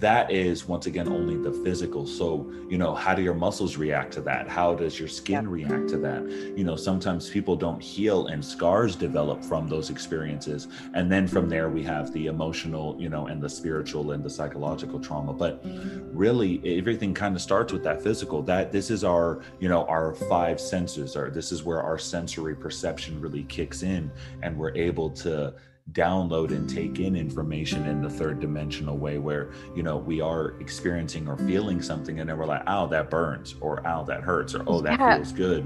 [0.01, 2.07] that is once again only the physical.
[2.07, 4.47] So you know how do your muscles react to that?
[4.47, 6.23] How does your skin react to that?
[6.57, 10.67] You know sometimes people don't heal and scars develop from those experiences.
[10.95, 14.29] And then from there we have the emotional you know and the spiritual and the
[14.29, 15.33] psychological trauma.
[15.33, 15.63] But
[16.11, 18.41] really everything kind of starts with that physical.
[18.41, 22.55] That this is our you know our five senses or this is where our sensory
[22.55, 24.11] perception really kicks in.
[24.41, 25.53] And we're able to
[25.93, 30.55] download and take in information in the third dimensional way where you know we are
[30.61, 34.53] experiencing or feeling something and then we're like oh that burns or oh that hurts
[34.55, 35.15] or oh that Yeah.
[35.15, 35.65] feels good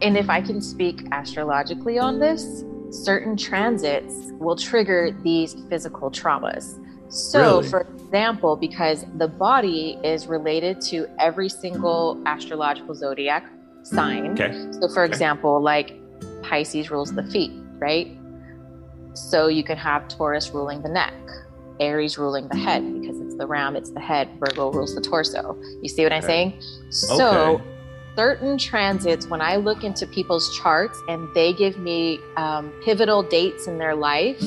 [0.00, 6.78] And if I can speak astrologically on this, certain transits will trigger these physical traumas.
[7.08, 7.68] So, Really?
[7.68, 13.44] for example, because the body is related to every single astrological zodiac
[13.84, 14.32] sign.
[14.32, 15.12] okay So, for Okay.
[15.12, 15.92] example, like
[16.42, 18.08] Pisces rules the feet, right?
[19.14, 21.12] So, you can have Taurus ruling the neck,
[21.80, 25.56] Aries ruling the head because it's the ram, it's the head, Virgo rules the torso.
[25.80, 26.60] You see what I'm saying?
[26.90, 27.64] So, Okay.
[28.16, 33.66] certain transits, when I look into people's charts and they give me um, pivotal dates
[33.66, 34.42] in their life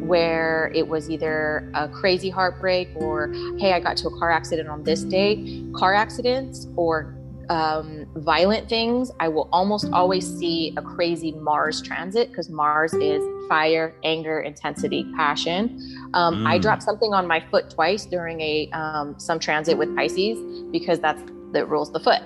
[0.00, 4.68] where it was either a crazy heartbreak or, hey, I got to a car accident
[4.68, 7.14] on this day, car accidents or
[7.48, 13.22] um, violent things, I will almost always see a crazy Mars transit because Mars is
[13.48, 15.80] fire, anger, intensity, passion.
[16.14, 16.46] Um, mm.
[16.46, 20.38] I dropped something on my foot twice during a um, some transit with Pisces
[20.72, 22.22] because that's that rules the foot,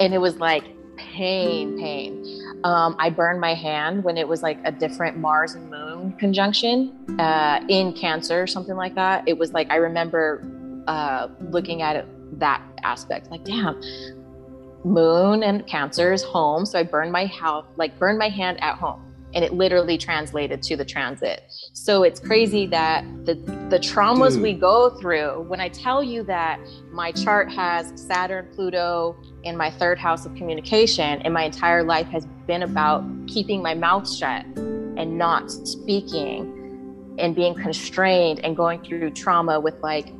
[0.00, 0.64] and it was like
[0.96, 2.40] pain, pain.
[2.64, 7.20] Um, I burned my hand when it was like a different Mars and Moon conjunction
[7.20, 9.26] uh, in Cancer, or something like that.
[9.26, 10.42] It was like I remember
[10.86, 12.06] uh, looking at it
[12.40, 13.80] that aspect, like, damn,
[14.84, 18.76] moon and cancer is home so i burned my house like burned my hand at
[18.76, 23.34] home and it literally translated to the transit so it's crazy that the
[23.70, 24.42] the traumas Dude.
[24.42, 26.60] we go through when i tell you that
[26.92, 32.06] my chart has saturn pluto in my third house of communication and my entire life
[32.08, 36.50] has been about keeping my mouth shut and not speaking
[37.18, 40.12] and being constrained and going through trauma with like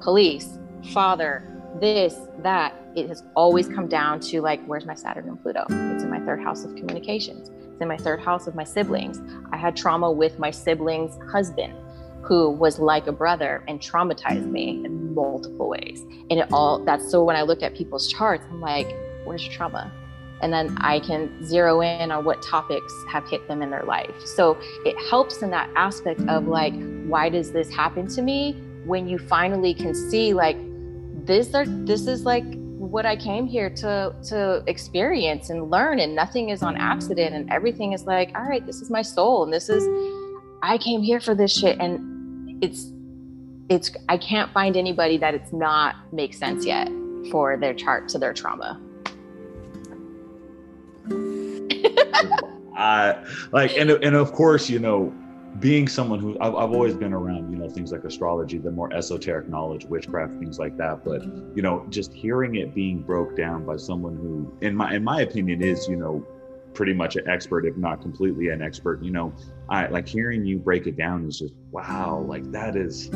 [0.00, 0.58] police
[0.92, 5.64] father this that it has always come down to like, where's my Saturn and Pluto?
[5.68, 7.50] It's in my third house of communications.
[7.50, 9.20] It's in my third house of my siblings.
[9.52, 11.74] I had trauma with my sibling's husband,
[12.22, 16.00] who was like a brother and traumatized me in multiple ways.
[16.30, 18.88] And it all that's so when I look at people's charts, I'm like,
[19.24, 19.92] where's your trauma?
[20.42, 24.14] And then I can zero in on what topics have hit them in their life.
[24.26, 26.74] So it helps in that aspect of like,
[27.06, 28.62] why does this happen to me?
[28.84, 30.56] When you finally can see like
[31.26, 32.44] this are this is like
[32.78, 37.50] what I came here to to experience and learn and nothing is on accident and
[37.50, 39.86] everything is like all right this is my soul and this is
[40.62, 42.92] I came here for this shit and it's
[43.68, 46.88] it's I can't find anybody that it's not makes sense yet
[47.30, 48.80] for their chart to their trauma.
[52.76, 53.16] I
[53.52, 55.12] like and and of course you know
[55.60, 58.92] being someone who I've, I've always been around, you know, things like astrology, the more
[58.92, 61.04] esoteric knowledge, witchcraft, things like that.
[61.04, 61.22] But
[61.54, 65.22] you know, just hearing it being broke down by someone who, in my in my
[65.22, 66.26] opinion, is you know,
[66.74, 69.02] pretty much an expert, if not completely an expert.
[69.02, 69.32] You know,
[69.68, 73.10] I like hearing you break it down is just wow, like that is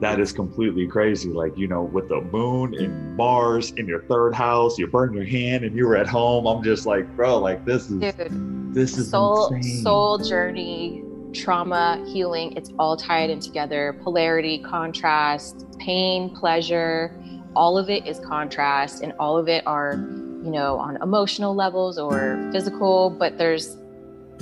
[0.00, 1.30] that is completely crazy.
[1.30, 5.24] Like, you know, with the moon and Mars in your third house, you burn your
[5.24, 6.46] hand and you were at home.
[6.46, 9.82] I'm just like, bro, like this is Dude, this is soul insane.
[9.82, 13.98] soul journey trauma, healing, it's all tied in together.
[14.02, 17.14] Polarity, contrast, pain, pleasure,
[17.56, 19.94] all of it is contrast and all of it are,
[20.42, 23.76] you know, on emotional levels or physical, but there's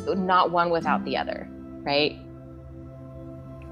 [0.08, 1.48] not one without the other,
[1.82, 2.18] right?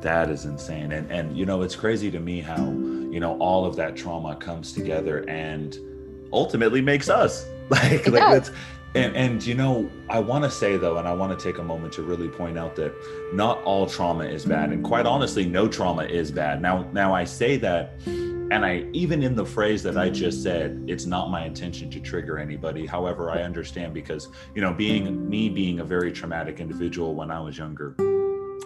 [0.00, 0.92] That is insane.
[0.92, 4.36] And and you know, it's crazy to me how, you know, all of that trauma
[4.36, 5.76] comes together and
[6.32, 7.46] ultimately makes us.
[7.70, 8.50] Like, it like that's
[8.94, 11.62] and, and you know, I want to say though, and I want to take a
[11.62, 12.92] moment to really point out that
[13.32, 16.60] not all trauma is bad, and quite honestly, no trauma is bad.
[16.60, 20.84] Now, now I say that, and I even in the phrase that I just said,
[20.88, 22.84] it's not my intention to trigger anybody.
[22.84, 27.38] However, I understand because you know, being me being a very traumatic individual when I
[27.40, 27.94] was younger,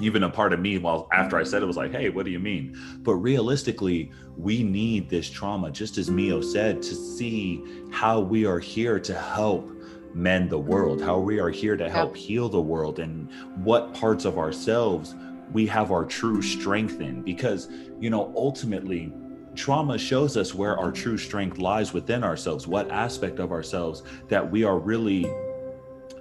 [0.01, 2.33] even a part of me well after i said it was like hey what do
[2.33, 8.19] you mean but realistically we need this trauma just as Meo said to see how
[8.19, 9.71] we are here to help
[10.15, 14.25] mend the world, how we are here to help heal the world, and what parts
[14.25, 15.15] of ourselves
[15.53, 17.23] we have our true strength in.
[17.23, 17.69] Because,
[18.01, 19.13] you know, ultimately,
[19.55, 24.51] trauma shows us where our true strength lies within ourselves, what aspect of ourselves that
[24.51, 25.27] we are really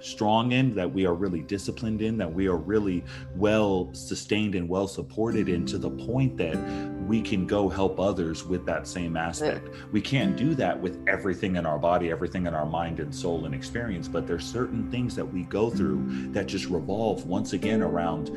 [0.04, 3.02] strong in, that we are really disciplined in, that we are really
[3.36, 6.56] well sustained and well supported in to the point that
[7.06, 9.68] we can go help others with that same aspect.
[9.92, 13.46] We can't do that with everything in our body, everything in our mind and soul
[13.46, 17.82] and experience, but there's certain things that we go through that just revolve once again
[17.82, 18.28] around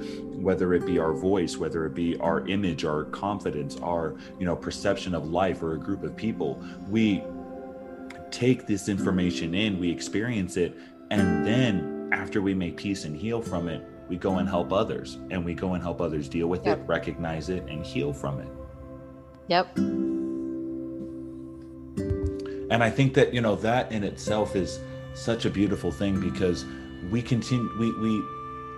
[0.41, 4.55] whether it be our voice, whether it be our image, our confidence, our, you know,
[4.55, 6.63] perception of life or a group of people.
[6.87, 7.23] We
[8.31, 10.77] take this information in, we experience it,
[11.09, 15.17] and then after we make peace and heal from it, we go and help others
[15.31, 16.79] and we go and help others deal with yep.
[16.79, 18.47] it, recognize it, and heal from it.
[19.47, 19.77] Yep.
[22.69, 24.79] And I think that, you know, that in itself is
[25.13, 26.65] such a beautiful thing because
[27.09, 28.23] we continue, we, we,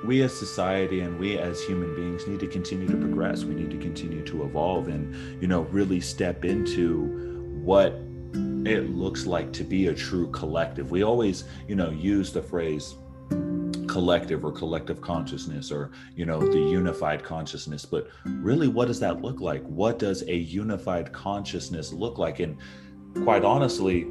[0.05, 3.43] we as society and we as human beings need to continue to progress.
[3.43, 7.99] We need to continue to evolve and, you know, really step into what
[8.33, 10.91] it looks like to be a true collective.
[10.91, 12.95] We always, you know, use the phrase
[13.87, 19.21] collective or collective consciousness or, you know, the unified consciousness, but really what does that
[19.21, 19.63] look like?
[19.63, 22.39] What does a unified consciousness look like?
[22.39, 22.58] And
[23.23, 24.08] quite honestly,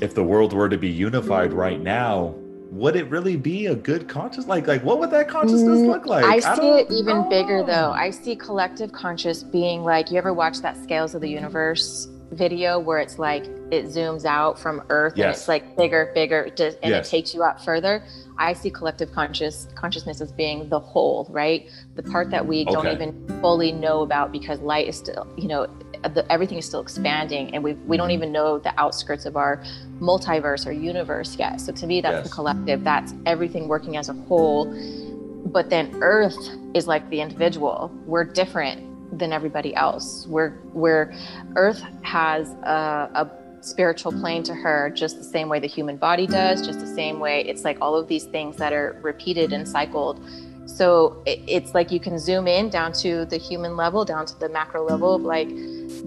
[0.00, 2.34] if the world were to be unified right now,
[2.70, 6.06] would it really be a good conscious like like what would that consciousness mm, look
[6.06, 6.24] like?
[6.24, 7.92] I see I it even bigger though.
[7.92, 12.78] I see collective conscious being like you ever watch that scales of the universe video
[12.80, 16.90] where it's like it zooms out from earth and it's like bigger bigger just, and
[16.90, 17.06] Yes.
[17.06, 18.02] it takes you out further?
[18.38, 21.70] I see collective conscious consciousness as being the whole right?
[21.94, 25.68] The part that we don't even fully know about because light is still you know
[26.04, 29.36] Uh, the, everything is still expanding and we we don't even know the outskirts of
[29.36, 29.62] our
[30.00, 31.60] multiverse or universe yet.
[31.60, 32.84] So to me that's the collective.
[32.84, 34.66] That's everything working as a whole.
[35.46, 36.36] But then earth
[36.74, 37.90] is like the individual.
[38.04, 40.26] We're different than everybody else.
[40.26, 41.14] We're we're
[41.54, 43.30] earth has a, a
[43.60, 47.18] spiritual plane to her just the same way the human body does just the same
[47.18, 50.20] way it's like all of these things that are repeated and cycled.
[50.66, 54.38] So it, it's like you can zoom in down to the human level down to
[54.38, 55.48] the macro level of like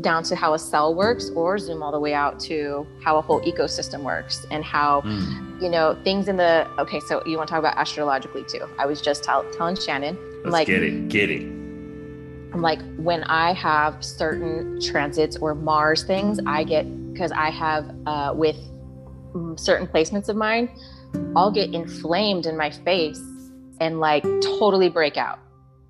[0.01, 3.21] down to how a cell works or zoom all the way out to how a
[3.21, 5.61] whole ecosystem works and how Mm.
[5.61, 8.85] you know things in the okay so you want to talk about astrologically too i
[8.85, 11.09] was just tell, telling shannon Let's like get it.
[11.09, 11.41] Get it.
[12.51, 17.93] I'm like when I have certain transits or Mars things, I get because I have
[18.07, 18.55] uh, with
[19.35, 20.69] mm, certain placements of mine,
[21.35, 23.21] I'll get inflamed in my face
[23.81, 25.39] and like totally break out.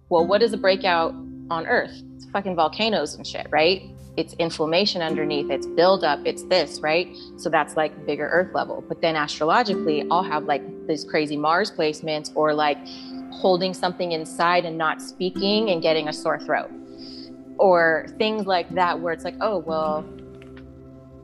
[0.09, 1.13] Well, what is a breakout
[1.51, 1.93] on Earth?
[2.15, 3.83] It's fucking volcanoes and shit, right?
[4.19, 7.07] It's inflammation underneath, it's buildup, it's this, right?
[7.37, 8.83] So that's like bigger Earth level.
[8.85, 12.77] But then astrologically, I'll have like these crazy Mars placements or like
[13.31, 16.69] holding something inside and not speaking and getting a sore throat.
[17.57, 20.01] Or things like that where it's like oh well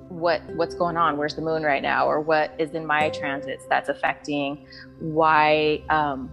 [0.08, 1.18] what what's going on?
[1.18, 2.08] Where's the moon right now?
[2.08, 4.66] Or what is in my transits that's affecting?
[5.00, 6.32] Why um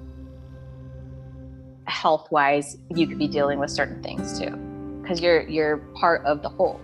[1.86, 4.72] health wise you could be dealing with certain things too
[5.12, 6.80] because you're you're part of the whole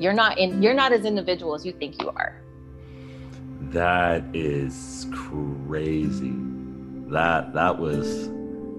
[0.00, 2.42] you're not in you're not as individual as you think you are
[3.70, 6.34] That is crazy.
[7.10, 8.28] That that was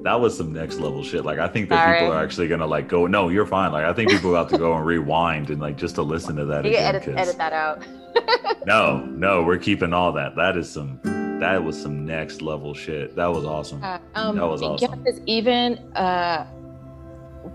[0.04, 1.24] that was some next level shit.
[1.26, 2.20] Like I think that people Sorry.
[2.20, 3.08] are actually gonna like go.
[3.08, 3.72] No, you're fine.
[3.72, 6.46] Like I think people have to go and rewind and like just to listen to
[6.46, 6.96] that you again.
[6.96, 7.84] edit, edit that out
[8.66, 10.36] No, no, we're keeping all that.
[10.36, 11.00] That is some.
[11.40, 13.16] That was some next level shit.
[13.16, 13.82] That was awesome.
[13.82, 15.02] Uh, um, That was awesome.
[15.02, 16.46] because even uh,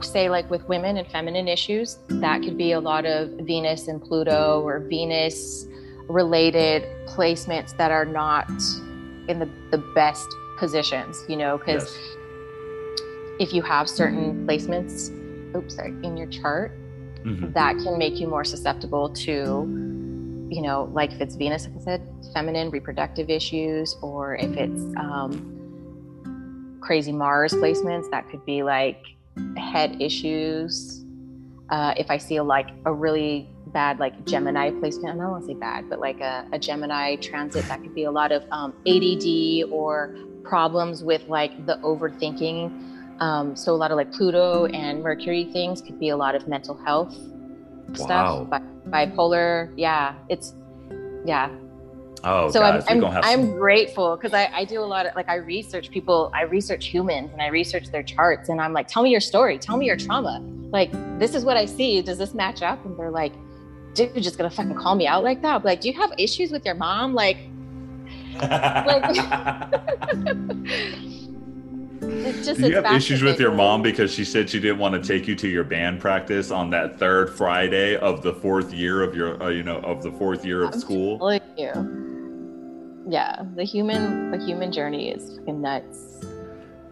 [0.00, 4.00] say like with women and feminine issues, that could be a lot of Venus and
[4.02, 5.66] Pluto or Venus
[6.08, 8.48] related placements that are not
[9.28, 10.26] in the, the best
[10.58, 12.16] positions, you know, because Yes.
[13.40, 15.10] if you have certain placements,
[15.56, 16.72] oops, sorry, in your chart,
[17.24, 17.54] Mhm.
[17.54, 19.80] that can make you more susceptible to
[20.50, 24.82] you know like if it's venus like i said feminine reproductive issues or if it's
[24.98, 29.13] um, crazy mars placements that could be like
[29.56, 31.04] head issues
[31.70, 35.42] uh, if i see a, like a really bad like gemini placement i don't want
[35.42, 38.44] to say bad but like a, a gemini transit that could be a lot of
[38.52, 40.14] um, add or
[40.44, 42.70] problems with like the overthinking.
[43.20, 46.46] Um, so a lot of like pluto and mercury things could be a lot of
[46.46, 47.16] mental health
[47.96, 48.46] Wow.
[48.48, 50.54] stuff bi- bipolar yeah it's
[51.24, 51.48] yeah
[52.26, 53.56] Oh, so guys, i'm i'm, I'm some.
[53.58, 57.30] grateful because I, I do a lot of like i research people i research humans
[57.32, 59.96] and i research their charts and i'm like tell me your story tell me your
[59.96, 63.34] trauma like this is what i see does this match up and they're like
[63.94, 66.12] dude you're just gonna fucking call me out like that but like do you have
[66.18, 67.36] issues with your mom like
[72.00, 75.00] it's just Do you have issues with your mom because she said she didn't want
[75.00, 79.02] to take you to your band practice on that third Friday of the fourth year
[79.02, 81.40] of your, uh, you know, of the fourth year of I'm school?
[81.56, 82.13] you.
[83.06, 86.20] Yeah, the human the human journey is fucking nuts.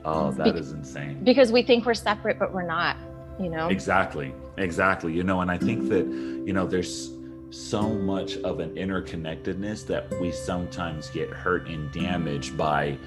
[0.05, 1.23] Oh, that is insane.
[1.23, 2.97] Because we think we're separate, but we're not.
[3.41, 3.69] You know.
[3.69, 4.35] Exactly.
[4.59, 5.13] Exactly.
[5.13, 7.11] You know, and I think that, you know, there's
[7.51, 12.99] so much of an interconnectedness that we sometimes get hurt and damaged by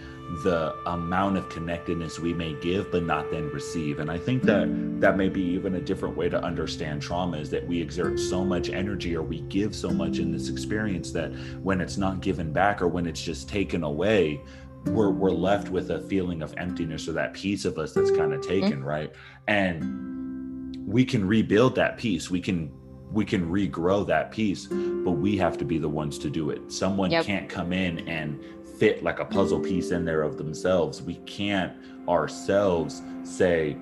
[0.43, 3.99] the amount of connectedness we may give but not then receive.
[3.99, 4.67] And i think that
[4.99, 8.43] that may be even a different way to understand trauma is that we exert so
[8.43, 12.51] much energy or we give so much in this experience that when it's not given
[12.51, 14.41] back or when it's just taken away
[14.87, 18.33] we're, we're left with a feeling of emptiness or that piece of us that's kind
[18.33, 18.61] of mm-hmm.
[18.61, 19.11] taken right?
[19.47, 22.71] And we can rebuild that piece we can
[23.11, 26.71] we can regrow that piece but we have to be the ones to do it.
[26.71, 27.25] Someone Yep.
[27.25, 28.39] can't come in and
[28.77, 31.01] fit like a puzzle piece in there of themselves.
[31.01, 31.73] We can't
[32.07, 33.77] ourselves say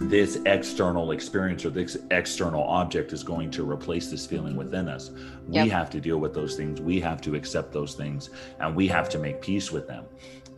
[0.00, 5.10] this external experience or this external object is going to replace this feeling within us.
[5.48, 5.68] We Yep.
[5.70, 6.80] have to deal with those things.
[6.80, 10.04] We have to accept those things and we have to make peace with them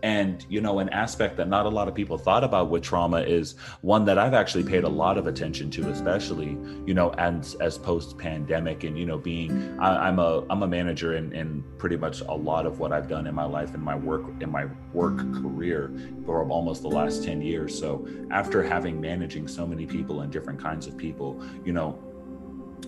[0.03, 3.21] and you know an aspect that not a lot of people thought about with trauma
[3.21, 7.55] is one that i've actually paid a lot of attention to especially you know as
[7.57, 11.65] as post pandemic and you know being I, i'm a i'm a manager in in
[11.79, 14.51] pretty much a lot of what i've done in my life and my work in
[14.51, 15.93] my work career
[16.25, 17.79] for almost the last 10 years.
[17.79, 21.99] So after having managing so many people and different kinds of people you know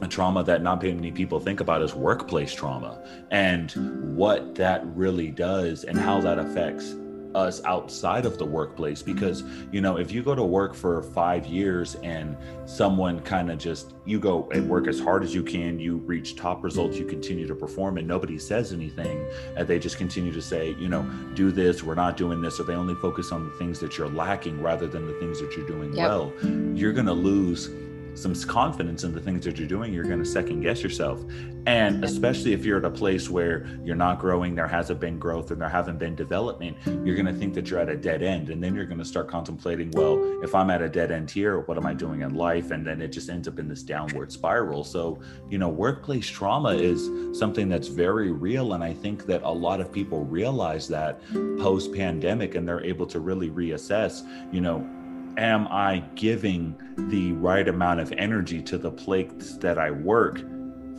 [0.00, 3.70] a trauma that not many people think about is workplace trauma and
[4.16, 6.94] what that really does and how that affects
[7.34, 11.46] us outside of the workplace because you know if you go to work for five
[11.46, 15.78] years and someone kind of just you go and work as hard as you can
[15.78, 19.24] you reach top results you continue to perform and nobody says anything
[19.56, 21.02] and they just continue to say you know
[21.34, 24.08] do this we're not doing this or they only focus on the things that you're
[24.08, 26.08] lacking rather than the things that you're doing yep.
[26.08, 26.32] well
[26.74, 27.70] you're going to lose
[28.14, 31.24] some confidence in the things that you're doing, you're going to second guess yourself.
[31.66, 35.50] And especially if you're at a place where you're not growing, there hasn't been growth,
[35.50, 38.50] and there haven't been development, you're going to think that you're at a dead end.
[38.50, 41.60] And then you're going to start contemplating, well, if I'm at a dead end here,
[41.60, 42.70] what am I doing in life?
[42.70, 44.82] And then it just ends up in this downward spiral.
[44.84, 48.72] So, you know, workplace trauma is something that's very real.
[48.72, 51.20] And I think that a lot of people realize that
[51.58, 54.88] post pandemic and they're able to really reassess, you know,
[55.36, 60.40] am I giving the right amount of energy to the places that I work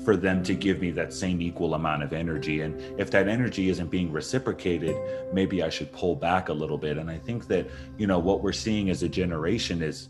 [0.03, 2.61] for them to give me that same equal amount of energy?
[2.61, 4.95] And if that energy isn't being reciprocated,
[5.33, 6.97] maybe I should pull back a little bit.
[6.97, 7.67] And I think that,
[7.97, 10.09] you know, what we're seeing as a generation is,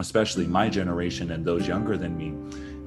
[0.00, 2.34] especially my generation and those younger than me,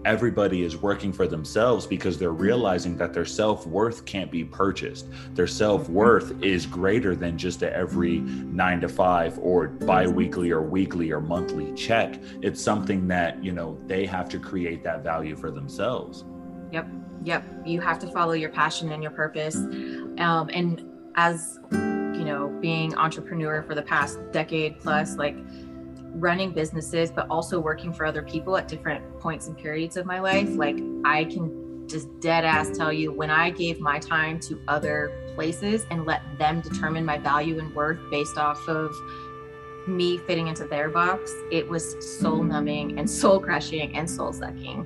[0.07, 5.05] everybody is working for themselves because they're realizing that their self-worth can't be purchased.
[5.35, 11.11] Their self-worth is greater than just a every nine to five or bi-weekly or weekly
[11.11, 12.19] or monthly check.
[12.41, 16.23] It's something that you know they have to create that value for themselves.
[16.71, 16.87] Yep
[17.23, 17.43] yep.
[17.65, 19.55] You have to follow your passion and your purpose.
[19.55, 20.83] Um, and
[21.15, 25.35] as you know being entrepreneur for the past decade plus like
[26.19, 30.19] running businesses, but also working for other people at different points and periods of my
[30.19, 34.61] life, like I can just dead ass tell you when I gave my time to
[34.67, 38.93] other places and let them determine my value and worth based off of
[39.87, 44.85] me fitting into their box, it was soul numbing and soul crushing and soul sucking.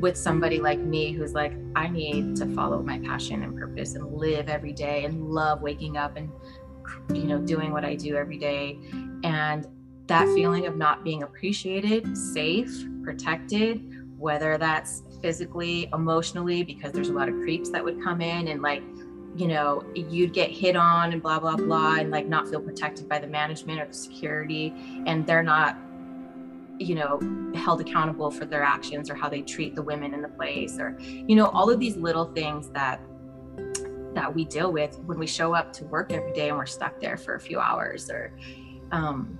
[0.00, 4.12] With somebody like me who's like, I need to follow my passion and purpose and
[4.14, 6.30] live every day and love waking up and,
[7.12, 8.78] you know, doing what I do every day.
[9.22, 9.66] And
[10.06, 13.82] that feeling of not being appreciated, safe, protected,
[14.18, 18.62] whether that's physically, emotionally, because there's a lot of creeps that would come in and
[18.62, 18.82] like,
[19.36, 23.08] you know, you'd get hit on and blah, blah, blah, and like not feel protected
[23.08, 24.74] by the management or the security.
[25.06, 25.78] And they're not,
[26.78, 27.20] you know,
[27.54, 30.98] held accountable for their actions or how they treat the women in the place or,
[31.00, 33.00] you know, all of these little things that
[34.14, 37.00] that we deal with when we show up to work every day and we're stuck
[37.00, 38.32] there for a few hours or
[38.90, 39.38] um,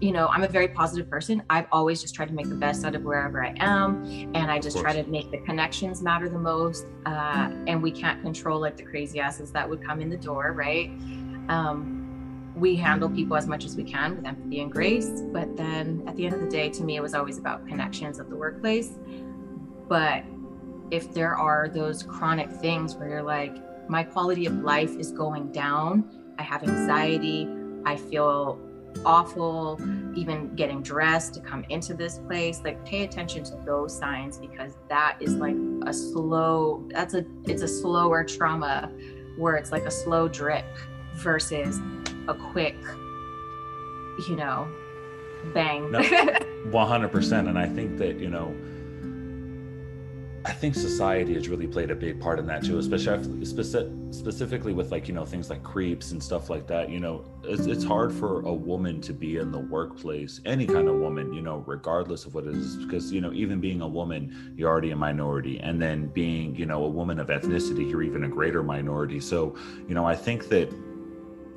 [0.00, 1.42] you know, I'm a very positive person.
[1.50, 4.04] I've always just tried to make the best out of wherever I am.
[4.34, 6.86] And I just try to make the connections matter the most.
[7.04, 10.52] Uh, and we can't control like the crazy asses that would come in the door,
[10.52, 10.90] right?
[11.48, 15.22] Um, we handle people as much as we can with empathy and grace.
[15.32, 18.20] But then at the end of the day, to me, it was always about connections
[18.20, 18.92] of the workplace.
[19.88, 20.22] But
[20.92, 23.56] if there are those chronic things where you're like,
[23.90, 27.48] my quality of life is going down, I have anxiety,
[27.84, 28.60] I feel
[29.04, 29.80] awful,
[30.14, 32.60] even getting dressed to come into this place.
[32.64, 37.62] Like pay attention to those signs because that is like a slow, that's a, it's
[37.62, 38.90] a slower trauma
[39.36, 40.64] where it's like a slow drip
[41.16, 41.80] versus
[42.28, 42.76] a quick,
[44.28, 44.68] you know,
[45.54, 45.90] bang.
[45.90, 47.48] No, 100%.
[47.48, 48.54] And I think that, you know,
[50.44, 54.90] I think society has really played a big part in that too, especially specifically with
[54.90, 56.90] like you know things like creeps and stuff like that.
[56.90, 60.88] You know, it's it's hard for a woman to be in the workplace, any kind
[60.88, 63.88] of woman, you know, regardless of what it is, because you know even being a
[63.88, 68.02] woman, you're already a minority, and then being you know a woman of ethnicity, you're
[68.02, 69.20] even a greater minority.
[69.20, 69.56] So
[69.88, 70.72] you know, I think that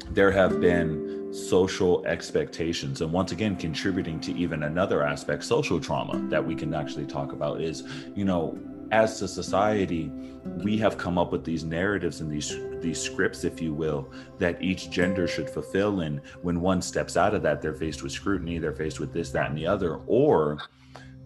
[0.10, 6.20] there have been social expectations and once again contributing to even another aspect social trauma
[6.30, 8.60] that we can actually talk about is you know
[8.92, 10.12] as a society,
[10.64, 14.62] we have come up with these narratives and these these scripts, if you will, that
[14.62, 16.02] each gender should fulfill.
[16.02, 19.30] And when one steps out of that, they're faced with scrutiny, they're faced with this,
[19.32, 20.58] that, and the other, or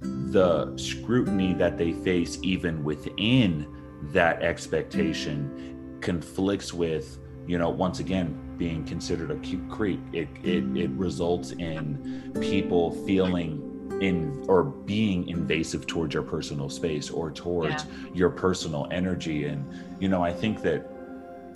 [0.01, 3.67] the scrutiny that they face even within
[4.11, 10.01] that expectation conflicts with, you know, once again, being considered a cute creep.
[10.13, 17.09] It it it results in people feeling in or being invasive towards your personal space
[17.09, 18.09] or towards yeah.
[18.13, 19.65] your personal energy and
[19.99, 20.91] you know i think that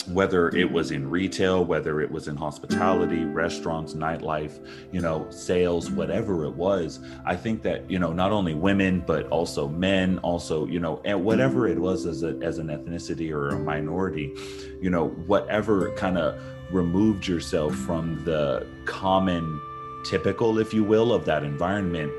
[0.08, 5.92] whether it was in retail whether it was in hospitality restaurants nightlife you know sales
[5.92, 10.66] whatever it was i think that you know not only women but also men also
[10.66, 14.34] you know and whatever it was as a as an ethnicity or a minority
[14.82, 19.60] you know whatever kind of removed yourself from the common
[20.04, 22.12] typical if you will of that environment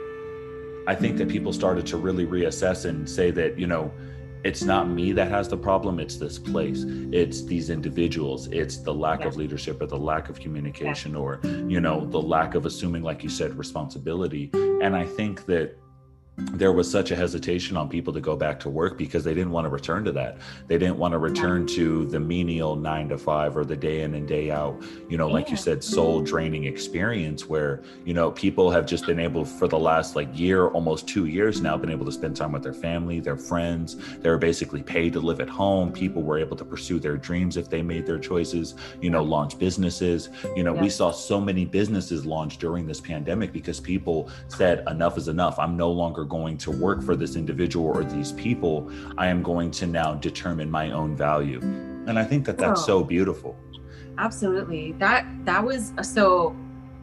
[0.86, 3.92] I think that people started to really reassess and say that, you know,
[4.42, 8.92] it's not me that has the problem it's this place it's these individuals it's the
[8.92, 9.26] lack yeah.
[9.26, 11.18] of leadership or the lack of communication yeah.
[11.18, 14.50] or you know the lack of assuming like you said responsibility
[14.80, 15.76] and i think that
[16.52, 19.50] there was such a hesitation on people to go back to work because they didn't
[19.50, 20.38] want to return to that.
[20.66, 24.14] They didn't want to return to the menial nine to five or the day in
[24.14, 28.70] and day out, you know, like you said, soul draining experience where, you know, people
[28.70, 32.06] have just been able for the last like year, almost two years now, been able
[32.06, 33.96] to spend time with their family, their friends.
[34.18, 35.92] They were basically paid to live at home.
[35.92, 39.58] People were able to pursue their dreams if they made their choices, you know, launch
[39.58, 40.30] businesses.
[40.56, 40.82] You know, yeah.
[40.82, 45.58] we saw so many businesses launch during this pandemic because people said, enough is enough.
[45.58, 48.90] I'm no longer going to work for this individual or these people.
[49.18, 51.60] I am going to now determine my own value.
[52.06, 53.58] And I think that that's oh, so beautiful.
[54.16, 54.92] Absolutely.
[54.92, 56.56] That that was so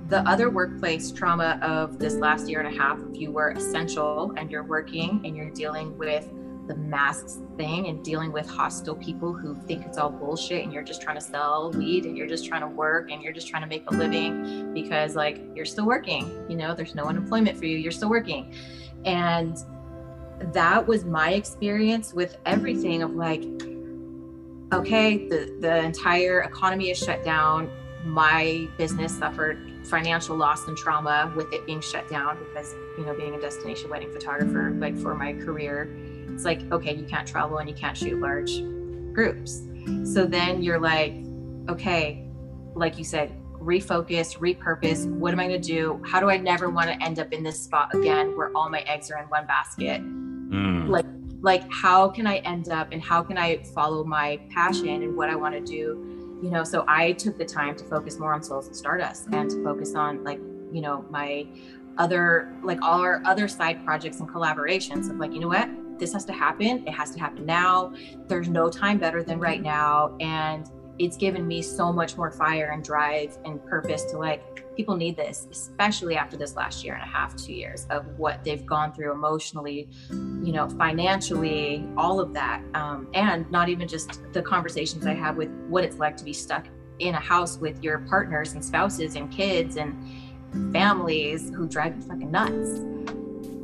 [0.09, 4.34] the other workplace trauma of this last year and a half, if you were essential
[4.38, 6.30] and you're working and you're dealing with
[6.67, 10.84] the masks thing and dealing with hostile people who think it's all bullshit and you're
[10.84, 13.61] just trying to sell weed and you're just trying to work and you're just trying
[13.61, 17.65] to make a living because like you're still working you know there's no unemployment for
[17.65, 18.53] you you're still working
[19.06, 19.58] and
[20.54, 23.43] that was my experience with everything of like,
[24.74, 27.70] okay, the, the entire economy is shut down.
[28.06, 33.14] My business suffered financial loss and trauma with it being shut down because, you know,
[33.14, 35.89] being a destination wedding photographer, like for my career,
[36.30, 38.62] it's like, okay, you can't travel and you can't shoot large
[39.14, 39.64] groups.
[40.04, 41.16] So then you're like,
[41.70, 42.28] okay,
[42.76, 43.32] like you said,
[43.68, 45.05] refocus, repurpose.
[45.11, 46.01] What am I going to do?
[46.05, 48.80] How do I never want to end up in this spot again where all my
[48.82, 50.01] eggs are in one basket?
[50.01, 50.88] Mm.
[50.88, 51.05] Like,
[51.41, 55.30] like how can I end up and how can I follow my passion and what
[55.30, 56.39] I want to do?
[56.41, 59.49] You know, so I took the time to focus more on Souls and Stardust and
[59.49, 60.39] to focus on like,
[60.72, 61.45] you know, my
[61.97, 65.70] other, like all our other side projects and collaborations of like, you know what?
[65.99, 66.88] This has to happen.
[66.88, 67.91] It has to happen now.
[68.28, 70.15] There's no time better than right now.
[70.20, 70.70] And
[71.00, 75.16] it's given me so much more fire and drive and purpose to like people need
[75.16, 78.93] this especially after this last year and a half two years of what they've gone
[78.93, 85.06] through emotionally you know financially all of that um, and not even just the conversations
[85.06, 86.68] i have with what it's like to be stuck
[87.00, 89.95] in a house with your partners and spouses and kids and
[90.72, 92.80] families who drive you fucking nuts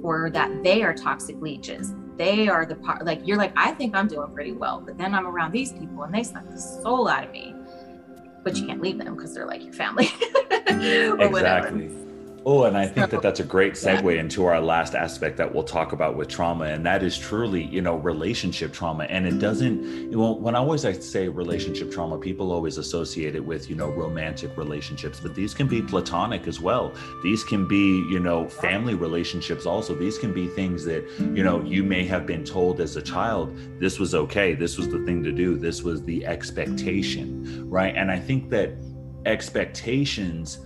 [0.04, 3.96] or that they are toxic leeches they are the part like you're like i think
[3.96, 7.08] i'm doing pretty well but then i'm around these people and they suck the soul
[7.08, 7.56] out of me
[8.44, 10.08] but you can't leave them because they're like your family
[10.68, 12.03] exactly whatever.
[12.46, 15.64] Oh, and I think that that's a great segue into our last aspect that we'll
[15.64, 19.06] talk about with trauma, and that is truly, you know, relationship trauma.
[19.06, 23.46] And it doesn't, you know, when I always say relationship trauma, people always associate it
[23.46, 26.94] with, you know, romantic relationships, but these can be platonic as well.
[27.24, 29.96] These can be, you know, family relationships also.
[29.96, 33.58] These can be things that, you know, you may have been told as a child,
[33.80, 37.96] this was okay, this was the thing to do, this was the expectation, right?
[37.96, 38.74] And I think that
[39.26, 40.60] expectations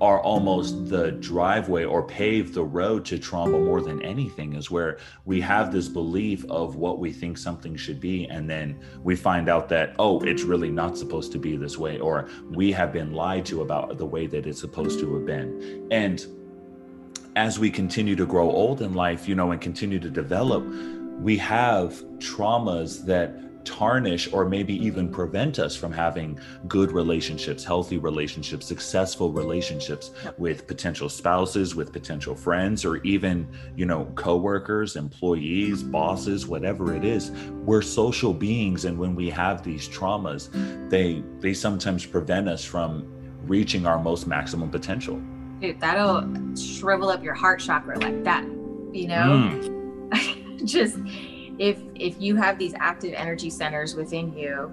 [0.00, 4.98] are almost the driveway or pave the road to trauma more than anything is where
[5.24, 8.26] we have this belief of what we think something should be.
[8.26, 11.98] And then we find out that oh it's really not supposed to be this way
[11.98, 15.88] or we have been lied to about the way that it's supposed to have been.
[15.90, 16.26] And
[17.36, 20.64] as we continue to grow old in life you know and continue to develop
[21.20, 26.38] we have traumas that tarnish or maybe even prevent us from having
[26.68, 33.46] good relationships, healthy relationships, successful relationships with potential spouses, with potential friends, or even,
[33.76, 37.32] you know, coworkers, employees, bosses, whatever it is.
[37.64, 40.48] We're social beings and when we have these traumas,
[40.88, 43.12] they they sometimes prevent us from
[43.42, 45.20] reaching our most maximum potential.
[45.60, 46.22] Dude, that'll
[46.56, 48.44] shrivel up your heart chakra like that,
[48.92, 49.60] you know?
[50.12, 50.64] Mm.
[50.64, 50.98] Just
[51.58, 54.70] if if you have these active energy centers within you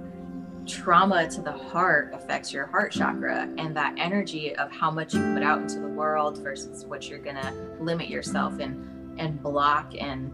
[0.66, 5.20] trauma to the heart affects your heart chakra and that energy of how much you
[5.34, 10.34] put out into the world versus what you're gonna limit yourself and and block and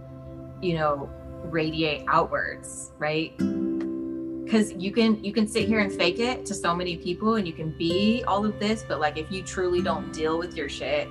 [0.61, 1.09] you know
[1.45, 3.35] radiate outwards right?
[3.37, 7.47] Because you can you can sit here and fake it to so many people and
[7.47, 10.69] you can be all of this but like if you truly don't deal with your
[10.69, 11.07] shit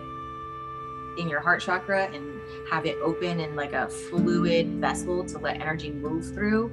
[1.18, 2.40] in your heart chakra and
[2.70, 6.70] have it open in like a fluid vessel to let energy move through,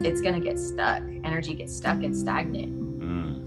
[0.00, 1.02] it's going to get stuck.
[1.24, 3.00] Energy gets stuck and stagnant.
[3.00, 3.40] Mm.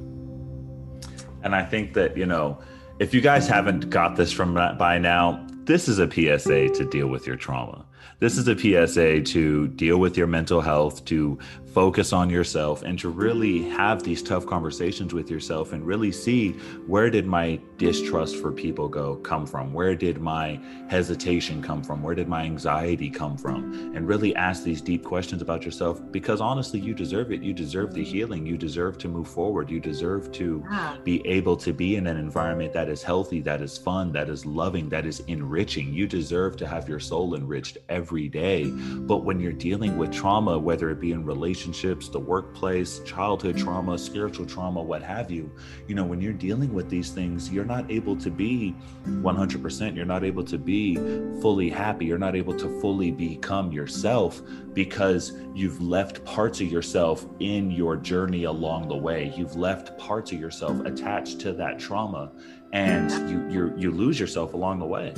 [1.43, 2.59] And I think that, you know,
[2.99, 7.07] if you guys haven't got this from by now, this is a PSA to deal
[7.07, 7.85] with your trauma.
[8.19, 11.37] This is a PSA to deal with your mental health, to
[11.73, 16.51] focus on yourself and to really have these tough conversations with yourself and really see
[16.85, 19.73] where did my distrust for people go come from?
[19.73, 22.03] Where did my hesitation come from?
[22.03, 23.73] Where did my anxiety come from?
[23.95, 27.41] And really ask these deep questions about yourself because honestly you deserve it.
[27.41, 28.45] You deserve the healing.
[28.45, 29.71] You deserve to move forward.
[29.71, 30.63] You deserve to
[31.03, 34.45] be able to be in an environment that is healthy that is fun that is
[34.45, 35.91] loving that is enriching.
[35.91, 38.65] You deserve to have your soul enriched every day.
[38.65, 43.57] But when you're dealing with trauma whether it be in relationships relationships, the workplace, childhood
[43.57, 45.49] trauma, spiritual trauma, what have you,
[45.87, 48.75] you know, when you're dealing with these things, you're not able to be
[49.07, 49.95] 100%.
[49.95, 50.95] You're not able to be
[51.41, 52.05] fully happy.
[52.05, 54.41] You're not able to fully become yourself
[54.73, 59.33] because you've left parts of yourself in your journey along the way.
[59.37, 62.33] You've left parts of yourself attached to that trauma
[62.73, 65.13] and you you you lose yourself along the way.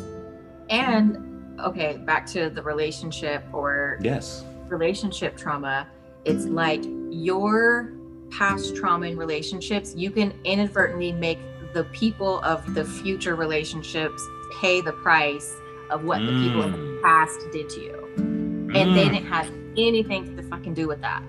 [0.69, 5.87] And okay, back to the relationship or yes relationship trauma
[6.25, 7.93] it's like your
[8.31, 11.39] past trauma in relationships, you can inadvertently make
[11.73, 14.27] the people of the future relationships
[14.59, 15.55] pay the price
[15.89, 16.27] of what mm.
[16.27, 17.01] the people in the mm.
[17.01, 18.09] past did to you.
[18.17, 18.75] Mm.
[18.75, 21.21] And they didn't have anything to fucking do with that.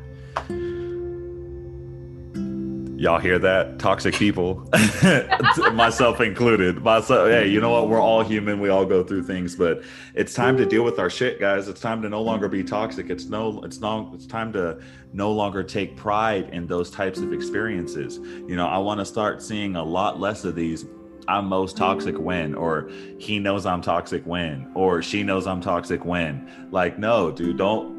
[2.96, 3.78] Y'all hear that?
[3.78, 4.66] Toxic people,
[5.74, 6.82] myself included.
[6.82, 7.90] Myself, hey, you know what?
[7.90, 8.58] We're all human.
[8.58, 9.82] We all go through things, but
[10.14, 11.68] it's time to deal with our shit, guys.
[11.68, 13.10] It's time to no longer be toxic.
[13.10, 14.80] It's no, it's no, it's time to
[15.12, 18.16] no longer take pride in those types of experiences.
[18.16, 20.86] You know, I want to start seeing a lot less of these
[21.28, 22.88] I'm most toxic when, or
[23.18, 26.68] he knows I'm toxic when, or she knows I'm toxic when.
[26.70, 27.95] Like, no, dude, don't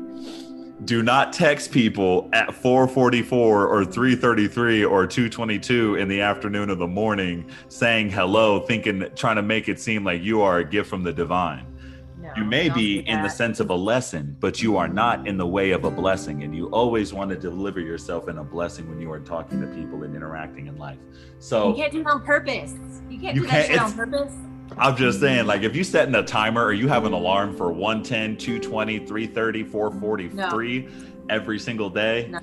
[0.85, 6.87] do not text people at 444 or 333 or 222 in the afternoon or the
[6.87, 11.03] morning saying hello thinking trying to make it seem like you are a gift from
[11.03, 11.65] the divine.
[12.21, 15.37] No, you may be in the sense of a lesson but you are not in
[15.37, 18.87] the way of a blessing and you always want to deliver yourself in a blessing
[18.87, 20.99] when you are talking to people and interacting in life.
[21.39, 22.75] So you can't do it on purpose.
[23.09, 24.33] You can't you do can't, that shit on purpose
[24.77, 27.55] I'm just saying, like, if you set in a timer or you have an alarm
[27.55, 30.89] for 110, 220, 330, 443 no.
[31.29, 32.39] every single day, no,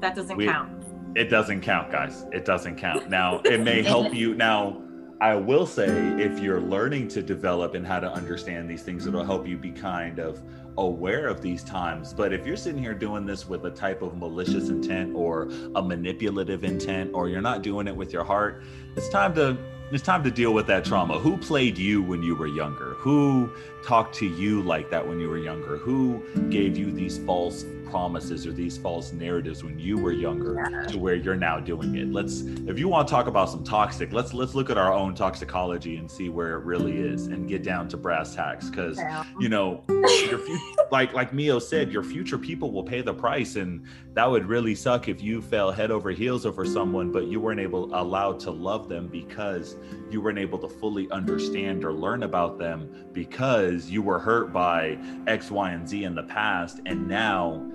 [0.00, 0.72] that doesn't we, count.
[1.16, 2.24] It doesn't count, guys.
[2.32, 3.08] It doesn't count.
[3.08, 4.34] Now, it may help you.
[4.34, 4.82] Now,
[5.20, 9.24] I will say, if you're learning to develop and how to understand these things, it'll
[9.24, 10.42] help you be kind of
[10.78, 12.14] aware of these times.
[12.14, 15.82] But if you're sitting here doing this with a type of malicious intent or a
[15.82, 18.62] manipulative intent, or you're not doing it with your heart,
[18.96, 19.58] it's time to
[19.90, 21.18] it's time to deal with that trauma.
[21.18, 22.94] Who played you when you were younger?
[22.98, 23.50] Who
[23.84, 25.76] talked to you like that when you were younger?
[25.78, 30.86] Who gave you these false promises or these false narratives when you were younger yeah.
[30.86, 32.10] to where you're now doing it.
[32.12, 35.14] Let's if you want to talk about some toxic, let's let's look at our own
[35.14, 39.24] toxicology and see where it really is and get down to brass tacks cuz yeah.
[39.40, 43.56] you know, your future, like like Meo said, your future people will pay the price
[43.56, 47.40] and that would really suck if you fell head over heels over someone but you
[47.40, 49.76] weren't able allowed to love them because
[50.10, 54.98] you weren't able to fully understand or learn about them because you were hurt by
[55.26, 56.80] X, Y, and Z in the past.
[56.86, 57.66] And now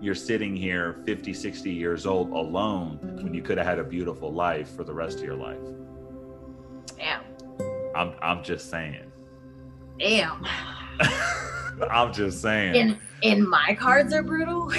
[0.00, 4.32] you're sitting here 50, 60 years old alone when you could have had a beautiful
[4.32, 5.58] life for the rest of your life.
[6.96, 7.22] Damn.
[7.94, 9.10] I'm, I'm just saying.
[9.98, 10.46] Damn.
[11.90, 12.76] I'm just saying.
[12.76, 14.72] And, and my cards are brutal.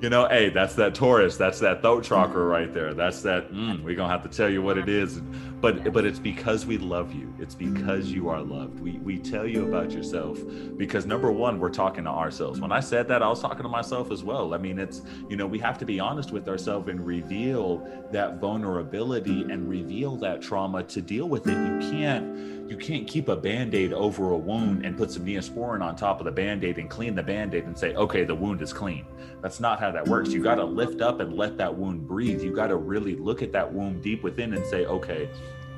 [0.00, 1.36] you know, hey, that's that Taurus.
[1.36, 2.94] That's that throat chakra right there.
[2.94, 3.52] That's that.
[3.52, 5.20] Mm, we're gonna have to tell you what it is,
[5.60, 7.32] but but it's because we love you.
[7.38, 8.80] It's because you are loved.
[8.80, 10.38] We we tell you about yourself
[10.76, 12.60] because number one, we're talking to ourselves.
[12.60, 14.52] When I said that, I was talking to myself as well.
[14.52, 17.78] I mean, it's you know, we have to be honest with ourselves and reveal
[18.12, 21.56] that vulnerability and reveal that trauma to deal with it.
[21.56, 25.94] You can't you can't keep a band-aid over a wound and put some neosporin on
[25.94, 29.06] top of the band-aid and clean the band-aid and say okay the wound is clean
[29.40, 32.42] that's not how that works you got to lift up and let that wound breathe
[32.42, 35.28] you got to really look at that wound deep within and say okay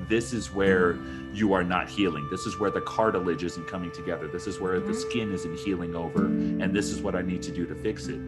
[0.09, 0.99] this is where
[1.33, 2.27] you are not healing.
[2.31, 4.27] This is where the cartilage isn't coming together.
[4.27, 5.11] This is where the mm-hmm.
[5.11, 8.21] skin isn't healing over and this is what i need to do to fix it.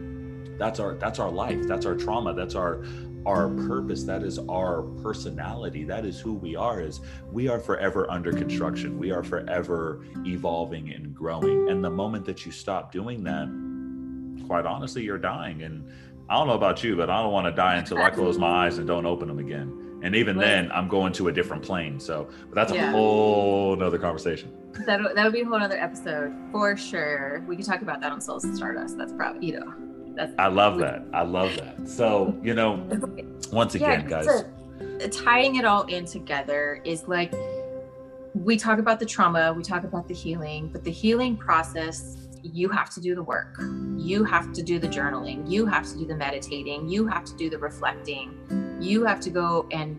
[0.59, 1.67] That's our that's our life.
[1.67, 2.35] That's our trauma.
[2.35, 2.85] That's our
[3.27, 4.05] our purpose.
[4.05, 5.85] That is our personality.
[5.85, 7.01] That is who we are is
[7.33, 8.99] we are forever under construction.
[8.99, 11.71] We are forever evolving and growing.
[11.71, 13.49] And the moment that you stop doing that
[14.47, 15.63] quite honestly you're dying.
[15.63, 15.89] And
[16.29, 18.67] i don't know about you but i don't want to die until i close my
[18.67, 21.99] eyes and don't open them again and even then i'm going to a different plane
[21.99, 22.89] so but that's yeah.
[22.89, 24.53] a whole nother conversation
[24.87, 28.13] that, that would be a whole other episode for sure we could talk about that
[28.13, 29.75] on souls and stardust that's probably you know
[30.15, 31.05] that's I love that.
[31.13, 31.89] I love that.
[31.89, 32.87] So, you know,
[33.53, 34.45] once again, yeah, guys.
[35.01, 37.35] A, tying it all in together is like
[38.35, 42.69] we talk about the trauma, we talk about the healing, but the healing process, you
[42.69, 43.57] have to do the work.
[43.97, 45.51] You have to do the journaling.
[45.51, 46.89] You have to do the meditating.
[46.89, 48.37] You have to do the reflecting.
[48.81, 49.99] You have to go and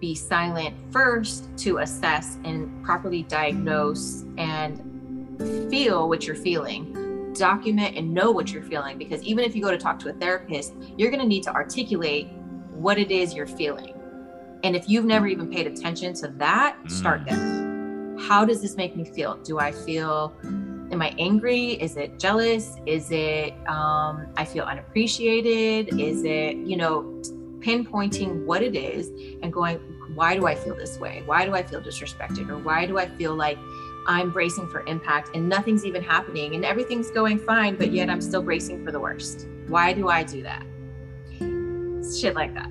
[0.00, 7.32] be silent first to assess and properly diagnose and feel what you're feeling.
[7.34, 10.12] Document and know what you're feeling because even if you go to talk to a
[10.12, 12.28] therapist, you're going to need to articulate
[12.72, 13.94] what it is you're feeling.
[14.64, 17.26] And if you've never even paid attention to that, start mm.
[17.26, 18.26] there.
[18.26, 19.36] How does this make me feel?
[19.36, 20.34] Do I feel
[20.90, 21.72] am I angry?
[21.72, 22.76] Is it jealous?
[22.86, 26.00] Is it um, I feel unappreciated?
[26.00, 27.22] Is it, you know,
[27.60, 29.08] pinpointing what it is
[29.42, 29.78] and going,
[30.14, 31.22] why do I feel this way?
[31.26, 32.48] Why do I feel disrespected?
[32.48, 33.58] Or why do I feel like
[34.06, 38.20] I'm bracing for impact and nothing's even happening and everything's going fine, but yet I'm
[38.20, 39.46] still bracing for the worst?
[39.68, 40.64] Why do I do that?
[42.18, 42.70] Shit like that.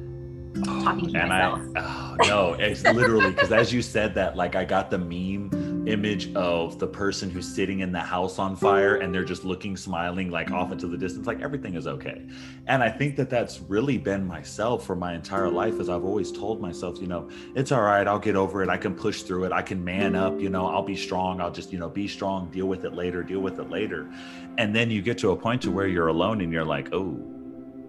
[0.68, 1.62] Oh, talking to oh, myself.
[1.76, 5.77] I, oh, no, it's literally because as you said that, like I got the meme
[5.88, 9.78] image of the person who's sitting in the house on fire and they're just looking,
[9.78, 12.22] smiling, like off into the distance, like everything is okay.
[12.68, 16.32] And I think that that's really been myself for my entire life, as I've always
[16.32, 19.46] told myself, you know, it's all right, I'll get over it, I can push through
[19.46, 22.08] it, I can man up, you know, I'll be strong, I'll just, you know, be
[22.08, 24.12] strong, deal with it later, deal with it later.
[24.58, 27.20] And then you get to a point to where you're alone and you're like, oh,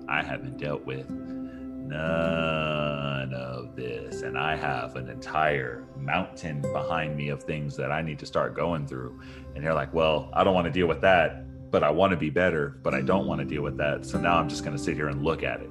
[0.09, 1.11] I haven't dealt with
[1.89, 3.48] none of
[3.79, 4.23] this.
[4.23, 8.55] And I have an entire mountain behind me of things that I need to start
[8.55, 9.19] going through.
[9.55, 12.17] And you're like, well, I don't want to deal with that, but I want to
[12.17, 14.05] be better, but I don't want to deal with that.
[14.05, 15.71] So now I'm just going to sit here and look at it.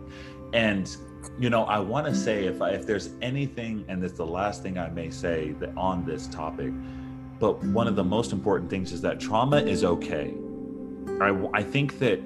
[0.54, 0.96] And
[1.40, 4.64] you know, I want to say if I, if there's anything, and it's the last
[4.64, 6.72] thing I may say that on this topic,
[7.40, 10.34] but one of the most important things is that trauma is okay.
[11.22, 12.20] I, I think that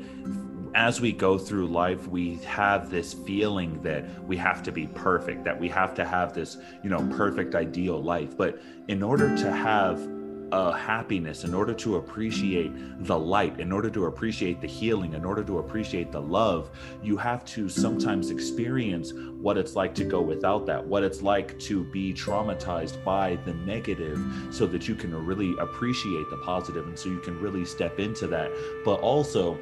[0.73, 5.43] as we go through life, we have this feeling that we have to be perfect,
[5.43, 8.37] that we have to have this, you know, perfect ideal life.
[8.37, 10.07] But in order to have
[10.51, 12.71] a happiness, in order to appreciate
[13.05, 16.69] the light, in order to appreciate the healing, in order to appreciate the love,
[17.01, 21.57] you have to sometimes experience what it's like to go without that, what it's like
[21.59, 24.19] to be traumatized by the negative
[24.51, 28.27] so that you can really appreciate the positive and so you can really step into
[28.27, 28.51] that.
[28.83, 29.57] But also,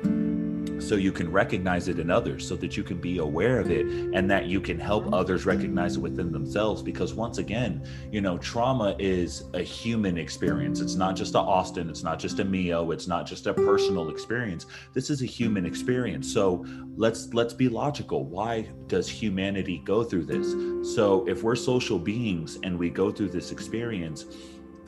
[0.80, 3.86] so you can recognize it in others so that you can be aware of it
[3.86, 6.82] and that you can help others recognize it within themselves.
[6.82, 10.82] Because once again you know trauma is a human experience.
[10.82, 14.09] It's not just a austin it's not just a Meo it's not just a personal
[14.09, 14.65] experience.
[14.93, 16.32] This is a human experience.
[16.32, 16.65] So
[16.95, 18.25] let's let's be logical.
[18.25, 20.95] Why does humanity go through this?
[20.95, 24.25] So if we're social beings and we go through this experience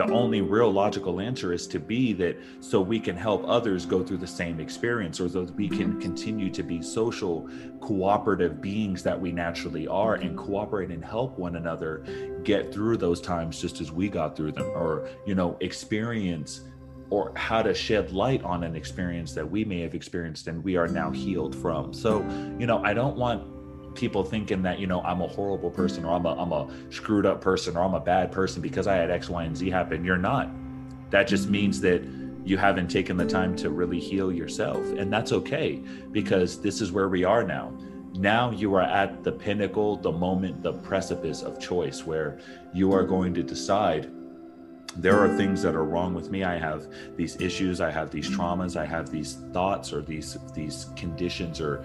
[0.08, 4.04] the only real logical answer is to be that so we can help others go
[4.04, 7.48] through the same experience or that we can continue to be social
[7.82, 12.04] cooperative beings that we naturally are and cooperate and help one another
[12.44, 16.62] get through those times just as we got through them or you know experience
[17.12, 20.78] or how to shed light on an experience that we may have experienced and we
[20.78, 21.94] are now healed from.
[21.94, 22.22] So
[22.58, 23.61] you know i don't want
[23.96, 27.26] people thinking that you know I'm a horrible person or I'm a I'm a screwed
[27.26, 30.04] up person or I'm a bad person because I had X, Y, and Z happen.
[30.06, 30.50] You're not.
[31.10, 31.52] That just mm-hmm.
[31.52, 32.04] means that
[32.44, 35.82] you haven't taken the time to really heal yourself, and that's okay
[36.12, 37.72] because this is where we are now.
[38.14, 42.40] Now you are at the pinnacle, the moment, the precipice of choice where
[42.74, 44.12] you are going to decide
[44.98, 48.30] there are things that are wrong with me i have these issues i have these
[48.30, 51.84] traumas i have these thoughts or these these conditions or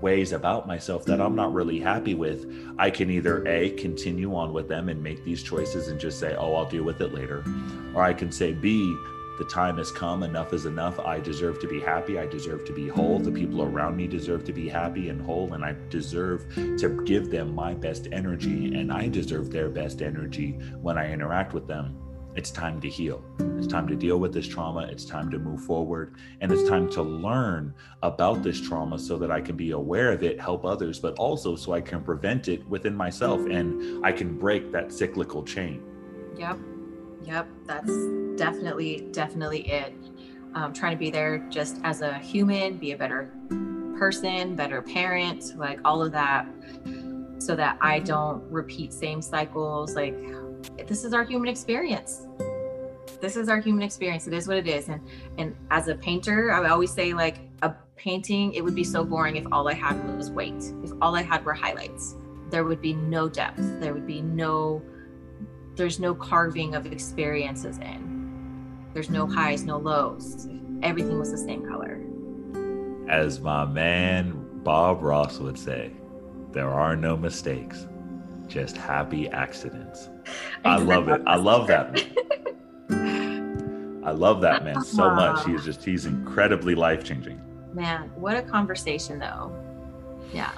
[0.00, 2.46] ways about myself that I'm not really happy with,
[2.78, 6.34] I can either A, continue on with them and make these choices and just say,
[6.36, 7.44] oh, I'll deal with it later.
[7.94, 8.96] Or I can say, B,
[9.38, 10.98] the time has come, enough is enough.
[10.98, 12.18] I deserve to be happy.
[12.18, 13.20] I deserve to be whole.
[13.20, 15.52] The people around me deserve to be happy and whole.
[15.54, 18.74] And I deserve to give them my best energy.
[18.74, 21.97] And I deserve their best energy when I interact with them
[22.38, 23.20] it's time to heal.
[23.56, 24.82] It's time to deal with this trauma.
[24.82, 26.14] It's time to move forward.
[26.40, 27.74] And it's time to learn
[28.04, 31.56] about this trauma so that I can be aware of it, help others, but also
[31.56, 35.82] so I can prevent it within myself and I can break that cyclical chain.
[36.36, 36.58] Yep.
[37.24, 37.48] Yep.
[37.66, 39.92] That's definitely, definitely it.
[40.54, 43.32] Um, trying to be there just as a human, be a better
[43.98, 46.46] person, better parent, like all of that,
[47.38, 49.96] so that I don't repeat same cycles.
[49.96, 50.14] Like,
[50.86, 52.26] this is our human experience.
[53.20, 54.26] This is our human experience.
[54.26, 54.88] It is what it is.
[54.88, 55.00] And
[55.38, 59.36] and as a painter i always say like a painting it would be so boring
[59.36, 62.16] if all i had was weight if all i had were highlights.
[62.50, 63.80] There would be no depth.
[63.80, 64.82] There would be no
[65.76, 68.88] there's no carving of experiences in.
[68.94, 70.48] There's no highs no lows.
[70.82, 72.00] Everything was the same color.
[73.08, 75.92] As my man bob ross would say
[76.52, 77.86] there are no mistakes
[78.48, 80.08] just happy accidents.
[80.64, 81.22] I love it.
[81.26, 82.04] I love that.
[82.90, 85.44] I love that man so much.
[85.44, 87.40] He is just he's incredibly life changing.
[87.74, 89.54] Man, what a conversation though.
[90.32, 90.52] Yeah.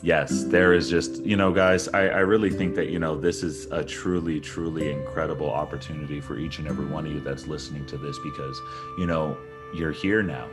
[0.00, 3.42] Yes, there is just, you know, guys, I, I really think that, you know, this
[3.42, 7.84] is a truly, truly incredible opportunity for each and every one of you that's listening
[7.86, 8.60] to this because,
[8.96, 9.36] you know,
[9.74, 10.46] you're here now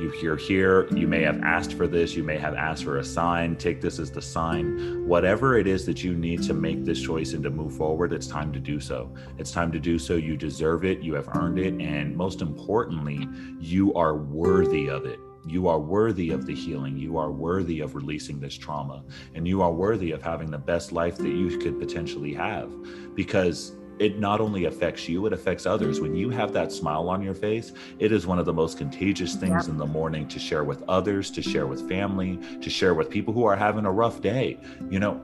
[0.00, 0.86] you, you're here.
[0.94, 2.14] You may have asked for this.
[2.14, 3.56] You may have asked for a sign.
[3.56, 5.06] Take this as the sign.
[5.06, 8.26] Whatever it is that you need to make this choice and to move forward it's
[8.26, 9.14] time to do so.
[9.38, 10.16] It's time to do so.
[10.16, 11.00] You deserve it.
[11.00, 11.74] You have earned it.
[11.80, 13.28] And most importantly
[13.58, 15.20] you are worthy of it.
[15.46, 16.98] You are worthy of the healing.
[16.98, 19.04] You are worthy of releasing this trauma.
[19.34, 22.70] And you are worthy of having the best life that you could potentially have.
[23.14, 26.00] Because it not only affects you, it affects others.
[26.00, 29.34] When you have that smile on your face, it is one of the most contagious
[29.34, 33.10] things in the morning to share with others, to share with family, to share with
[33.10, 35.20] people who are having a rough day, you know.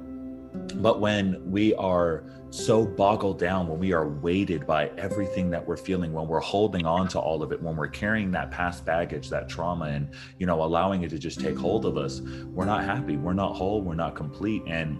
[0.76, 5.78] But when we are so boggled down, when we are weighted by everything that we're
[5.78, 9.30] feeling, when we're holding on to all of it, when we're carrying that past baggage,
[9.30, 12.84] that trauma, and you know, allowing it to just take hold of us, we're not
[12.84, 14.62] happy, we're not whole, we're not complete.
[14.66, 14.98] And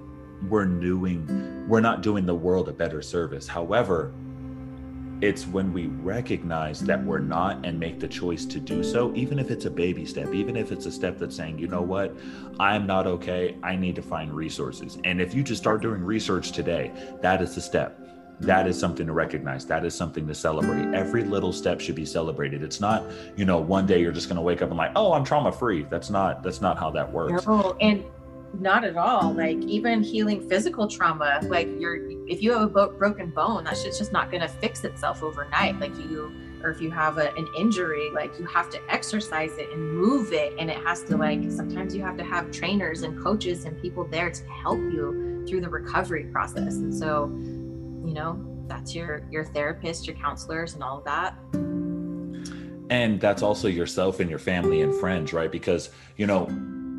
[0.49, 3.47] we're doing we're not doing the world a better service.
[3.47, 4.13] However
[5.23, 9.39] it's when we recognize that we're not and make the choice to do so even
[9.39, 12.15] if it's a baby step even if it's a step that's saying you know what?
[12.61, 13.57] I'm not okay.
[13.63, 14.99] I need to find resources.
[15.05, 17.99] And if you just start doing research today that is the step.
[18.41, 19.65] That is something to recognize.
[19.65, 20.95] That is something to celebrate.
[20.95, 22.63] Every little step should be celebrated.
[22.63, 23.03] It's not
[23.37, 25.51] you know one day you're just going to wake up and like oh i'm trauma
[25.51, 27.47] free that's not that's not how that works.
[27.47, 28.05] No, and
[28.61, 29.33] not at all.
[29.33, 33.77] Like even healing physical trauma like you're if you have a bo- broken bone that
[33.77, 35.79] shit's just not going to fix itself overnight.
[35.81, 36.33] Like you
[36.63, 40.33] or if you have a, an injury like you have to exercise it and move
[40.33, 40.55] it.
[40.59, 44.05] And it has to like sometimes you have to have trainers and coaches and people
[44.05, 46.77] there to help you through the recovery process.
[46.77, 47.27] And so
[48.07, 51.37] you know that's your your therapist your counselors and all of that.
[52.89, 55.51] And that's also yourself and your family and friends right?
[55.51, 56.49] Because you know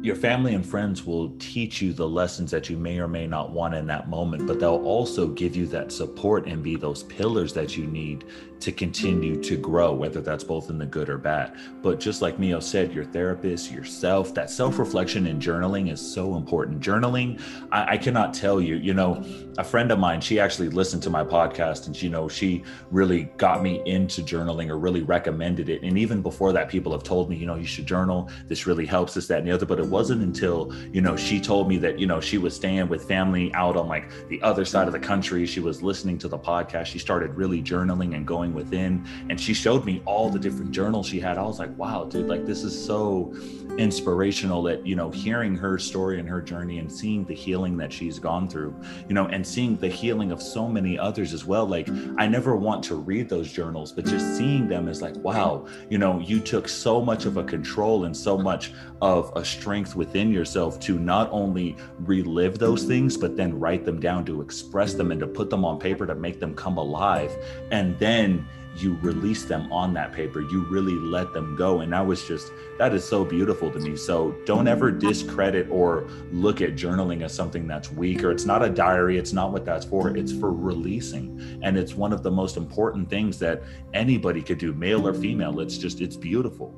[0.01, 3.51] your family and friends will teach you the lessons that you may or may not
[3.51, 7.51] want in that moment, but they'll also give you that support and be those pillars
[7.53, 8.23] that you need
[8.59, 11.55] to continue to grow, whether that's both in the good or bad.
[11.81, 16.35] But just like Meo said, your therapist, yourself, that self reflection and journaling is so
[16.35, 16.79] important.
[16.79, 17.41] Journaling,
[17.71, 19.23] I, I, cannot tell you, you know,
[19.57, 23.25] a friend of mine, she actually listened to my podcast and, you know, she really
[23.37, 25.83] got me into journaling or really recommended it.
[25.83, 28.29] And even before that, people have told me, you know, you should journal.
[28.47, 29.65] This really helps this, that, and the other.
[29.65, 33.05] But wasn't until, you know, she told me that, you know, she was staying with
[33.05, 35.45] family out on like the other side of the country.
[35.45, 36.85] She was listening to the podcast.
[36.85, 41.07] She started really journaling and going within and she showed me all the different journals
[41.07, 43.33] she had i was like wow dude like this is so
[43.77, 47.93] inspirational that you know hearing her story and her journey and seeing the healing that
[47.93, 48.75] she's gone through
[49.07, 52.55] you know and seeing the healing of so many others as well like i never
[52.55, 56.39] want to read those journals but just seeing them is like wow you know you
[56.39, 60.97] took so much of a control and so much of a strength within yourself to
[60.97, 65.27] not only relive those things but then write them down to express them and to
[65.27, 67.31] put them on paper to make them come alive.
[67.71, 68.47] And then
[68.81, 70.41] you release them on that paper.
[70.41, 71.81] You really let them go.
[71.81, 73.95] And that was just that is so beautiful to me.
[73.95, 78.63] So don't ever discredit or look at journaling as something that's weak or it's not
[78.63, 79.17] a diary.
[79.17, 80.15] It's not what that's for.
[80.15, 81.59] It's for releasing.
[81.63, 83.63] And it's one of the most important things that
[83.93, 85.59] anybody could do male or female.
[85.59, 86.75] It's just it's beautiful.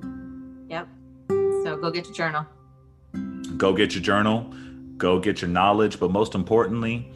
[0.70, 0.88] Yep.
[1.30, 2.46] So go get your journal
[3.60, 4.52] go get your journal
[4.98, 7.12] go get your knowledge but most importantly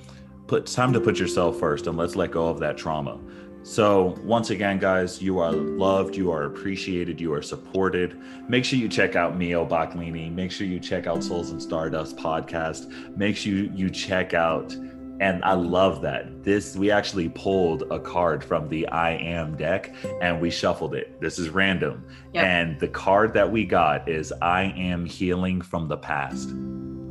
[0.46, 3.18] put time to put yourself first and let's let go of that trauma
[3.66, 8.20] so, once again, guys, you are loved, you are appreciated, you are supported.
[8.50, 10.30] Make sure you check out Meo Baaklini.
[10.30, 13.16] Make sure you check out Souls and Stardust podcast.
[13.16, 14.76] Make sure you check out,
[15.24, 16.44] and I love that.
[16.44, 21.22] This, we actually pulled a card from the I Am deck and we shuffled it.
[21.22, 22.06] This is random.
[22.34, 22.44] Yep.
[22.44, 26.50] And the card that we got is I Am Healing from the Past.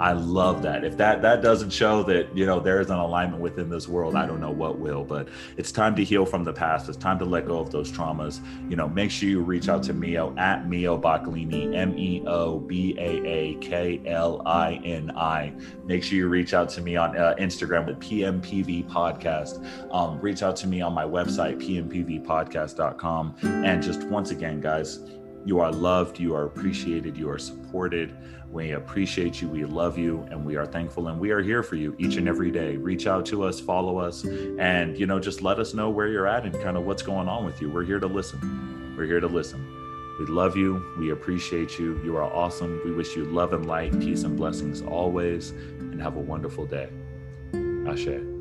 [0.03, 0.83] I love that.
[0.83, 4.17] If that that doesn't show that you know there is an alignment within this world,
[4.17, 5.05] I don't know what will.
[5.05, 6.89] But it's time to heal from the past.
[6.89, 8.41] It's time to let go of those traumas.
[8.69, 12.59] You know, make sure you reach out to Meo at Meo Baaklini, M E O
[12.59, 15.55] B A A K L I N I.
[15.85, 19.65] Make sure you reach out to me on uh, Instagram with PMPV Podcast.
[19.95, 23.37] Um, reach out to me on my website pmpvpodcast.com.
[23.43, 24.99] And just once again, guys,
[25.45, 28.17] you are loved, you are appreciated, you are supported.
[28.51, 29.49] We appreciate you.
[29.49, 32.29] We love you and we are thankful and we are here for you each and
[32.29, 32.77] every day.
[32.77, 36.27] Reach out to us, follow us, and you know, just let us know where you're
[36.27, 37.71] at and kind of what's going on with you.
[37.71, 38.95] We're here to listen.
[38.97, 39.67] We're here to listen.
[40.21, 40.85] We love you.
[40.99, 41.99] We appreciate you.
[42.05, 42.81] You are awesome.
[42.85, 46.91] We wish you love and light, peace and blessings always, and have a wonderful day.
[47.89, 48.32] Ashe.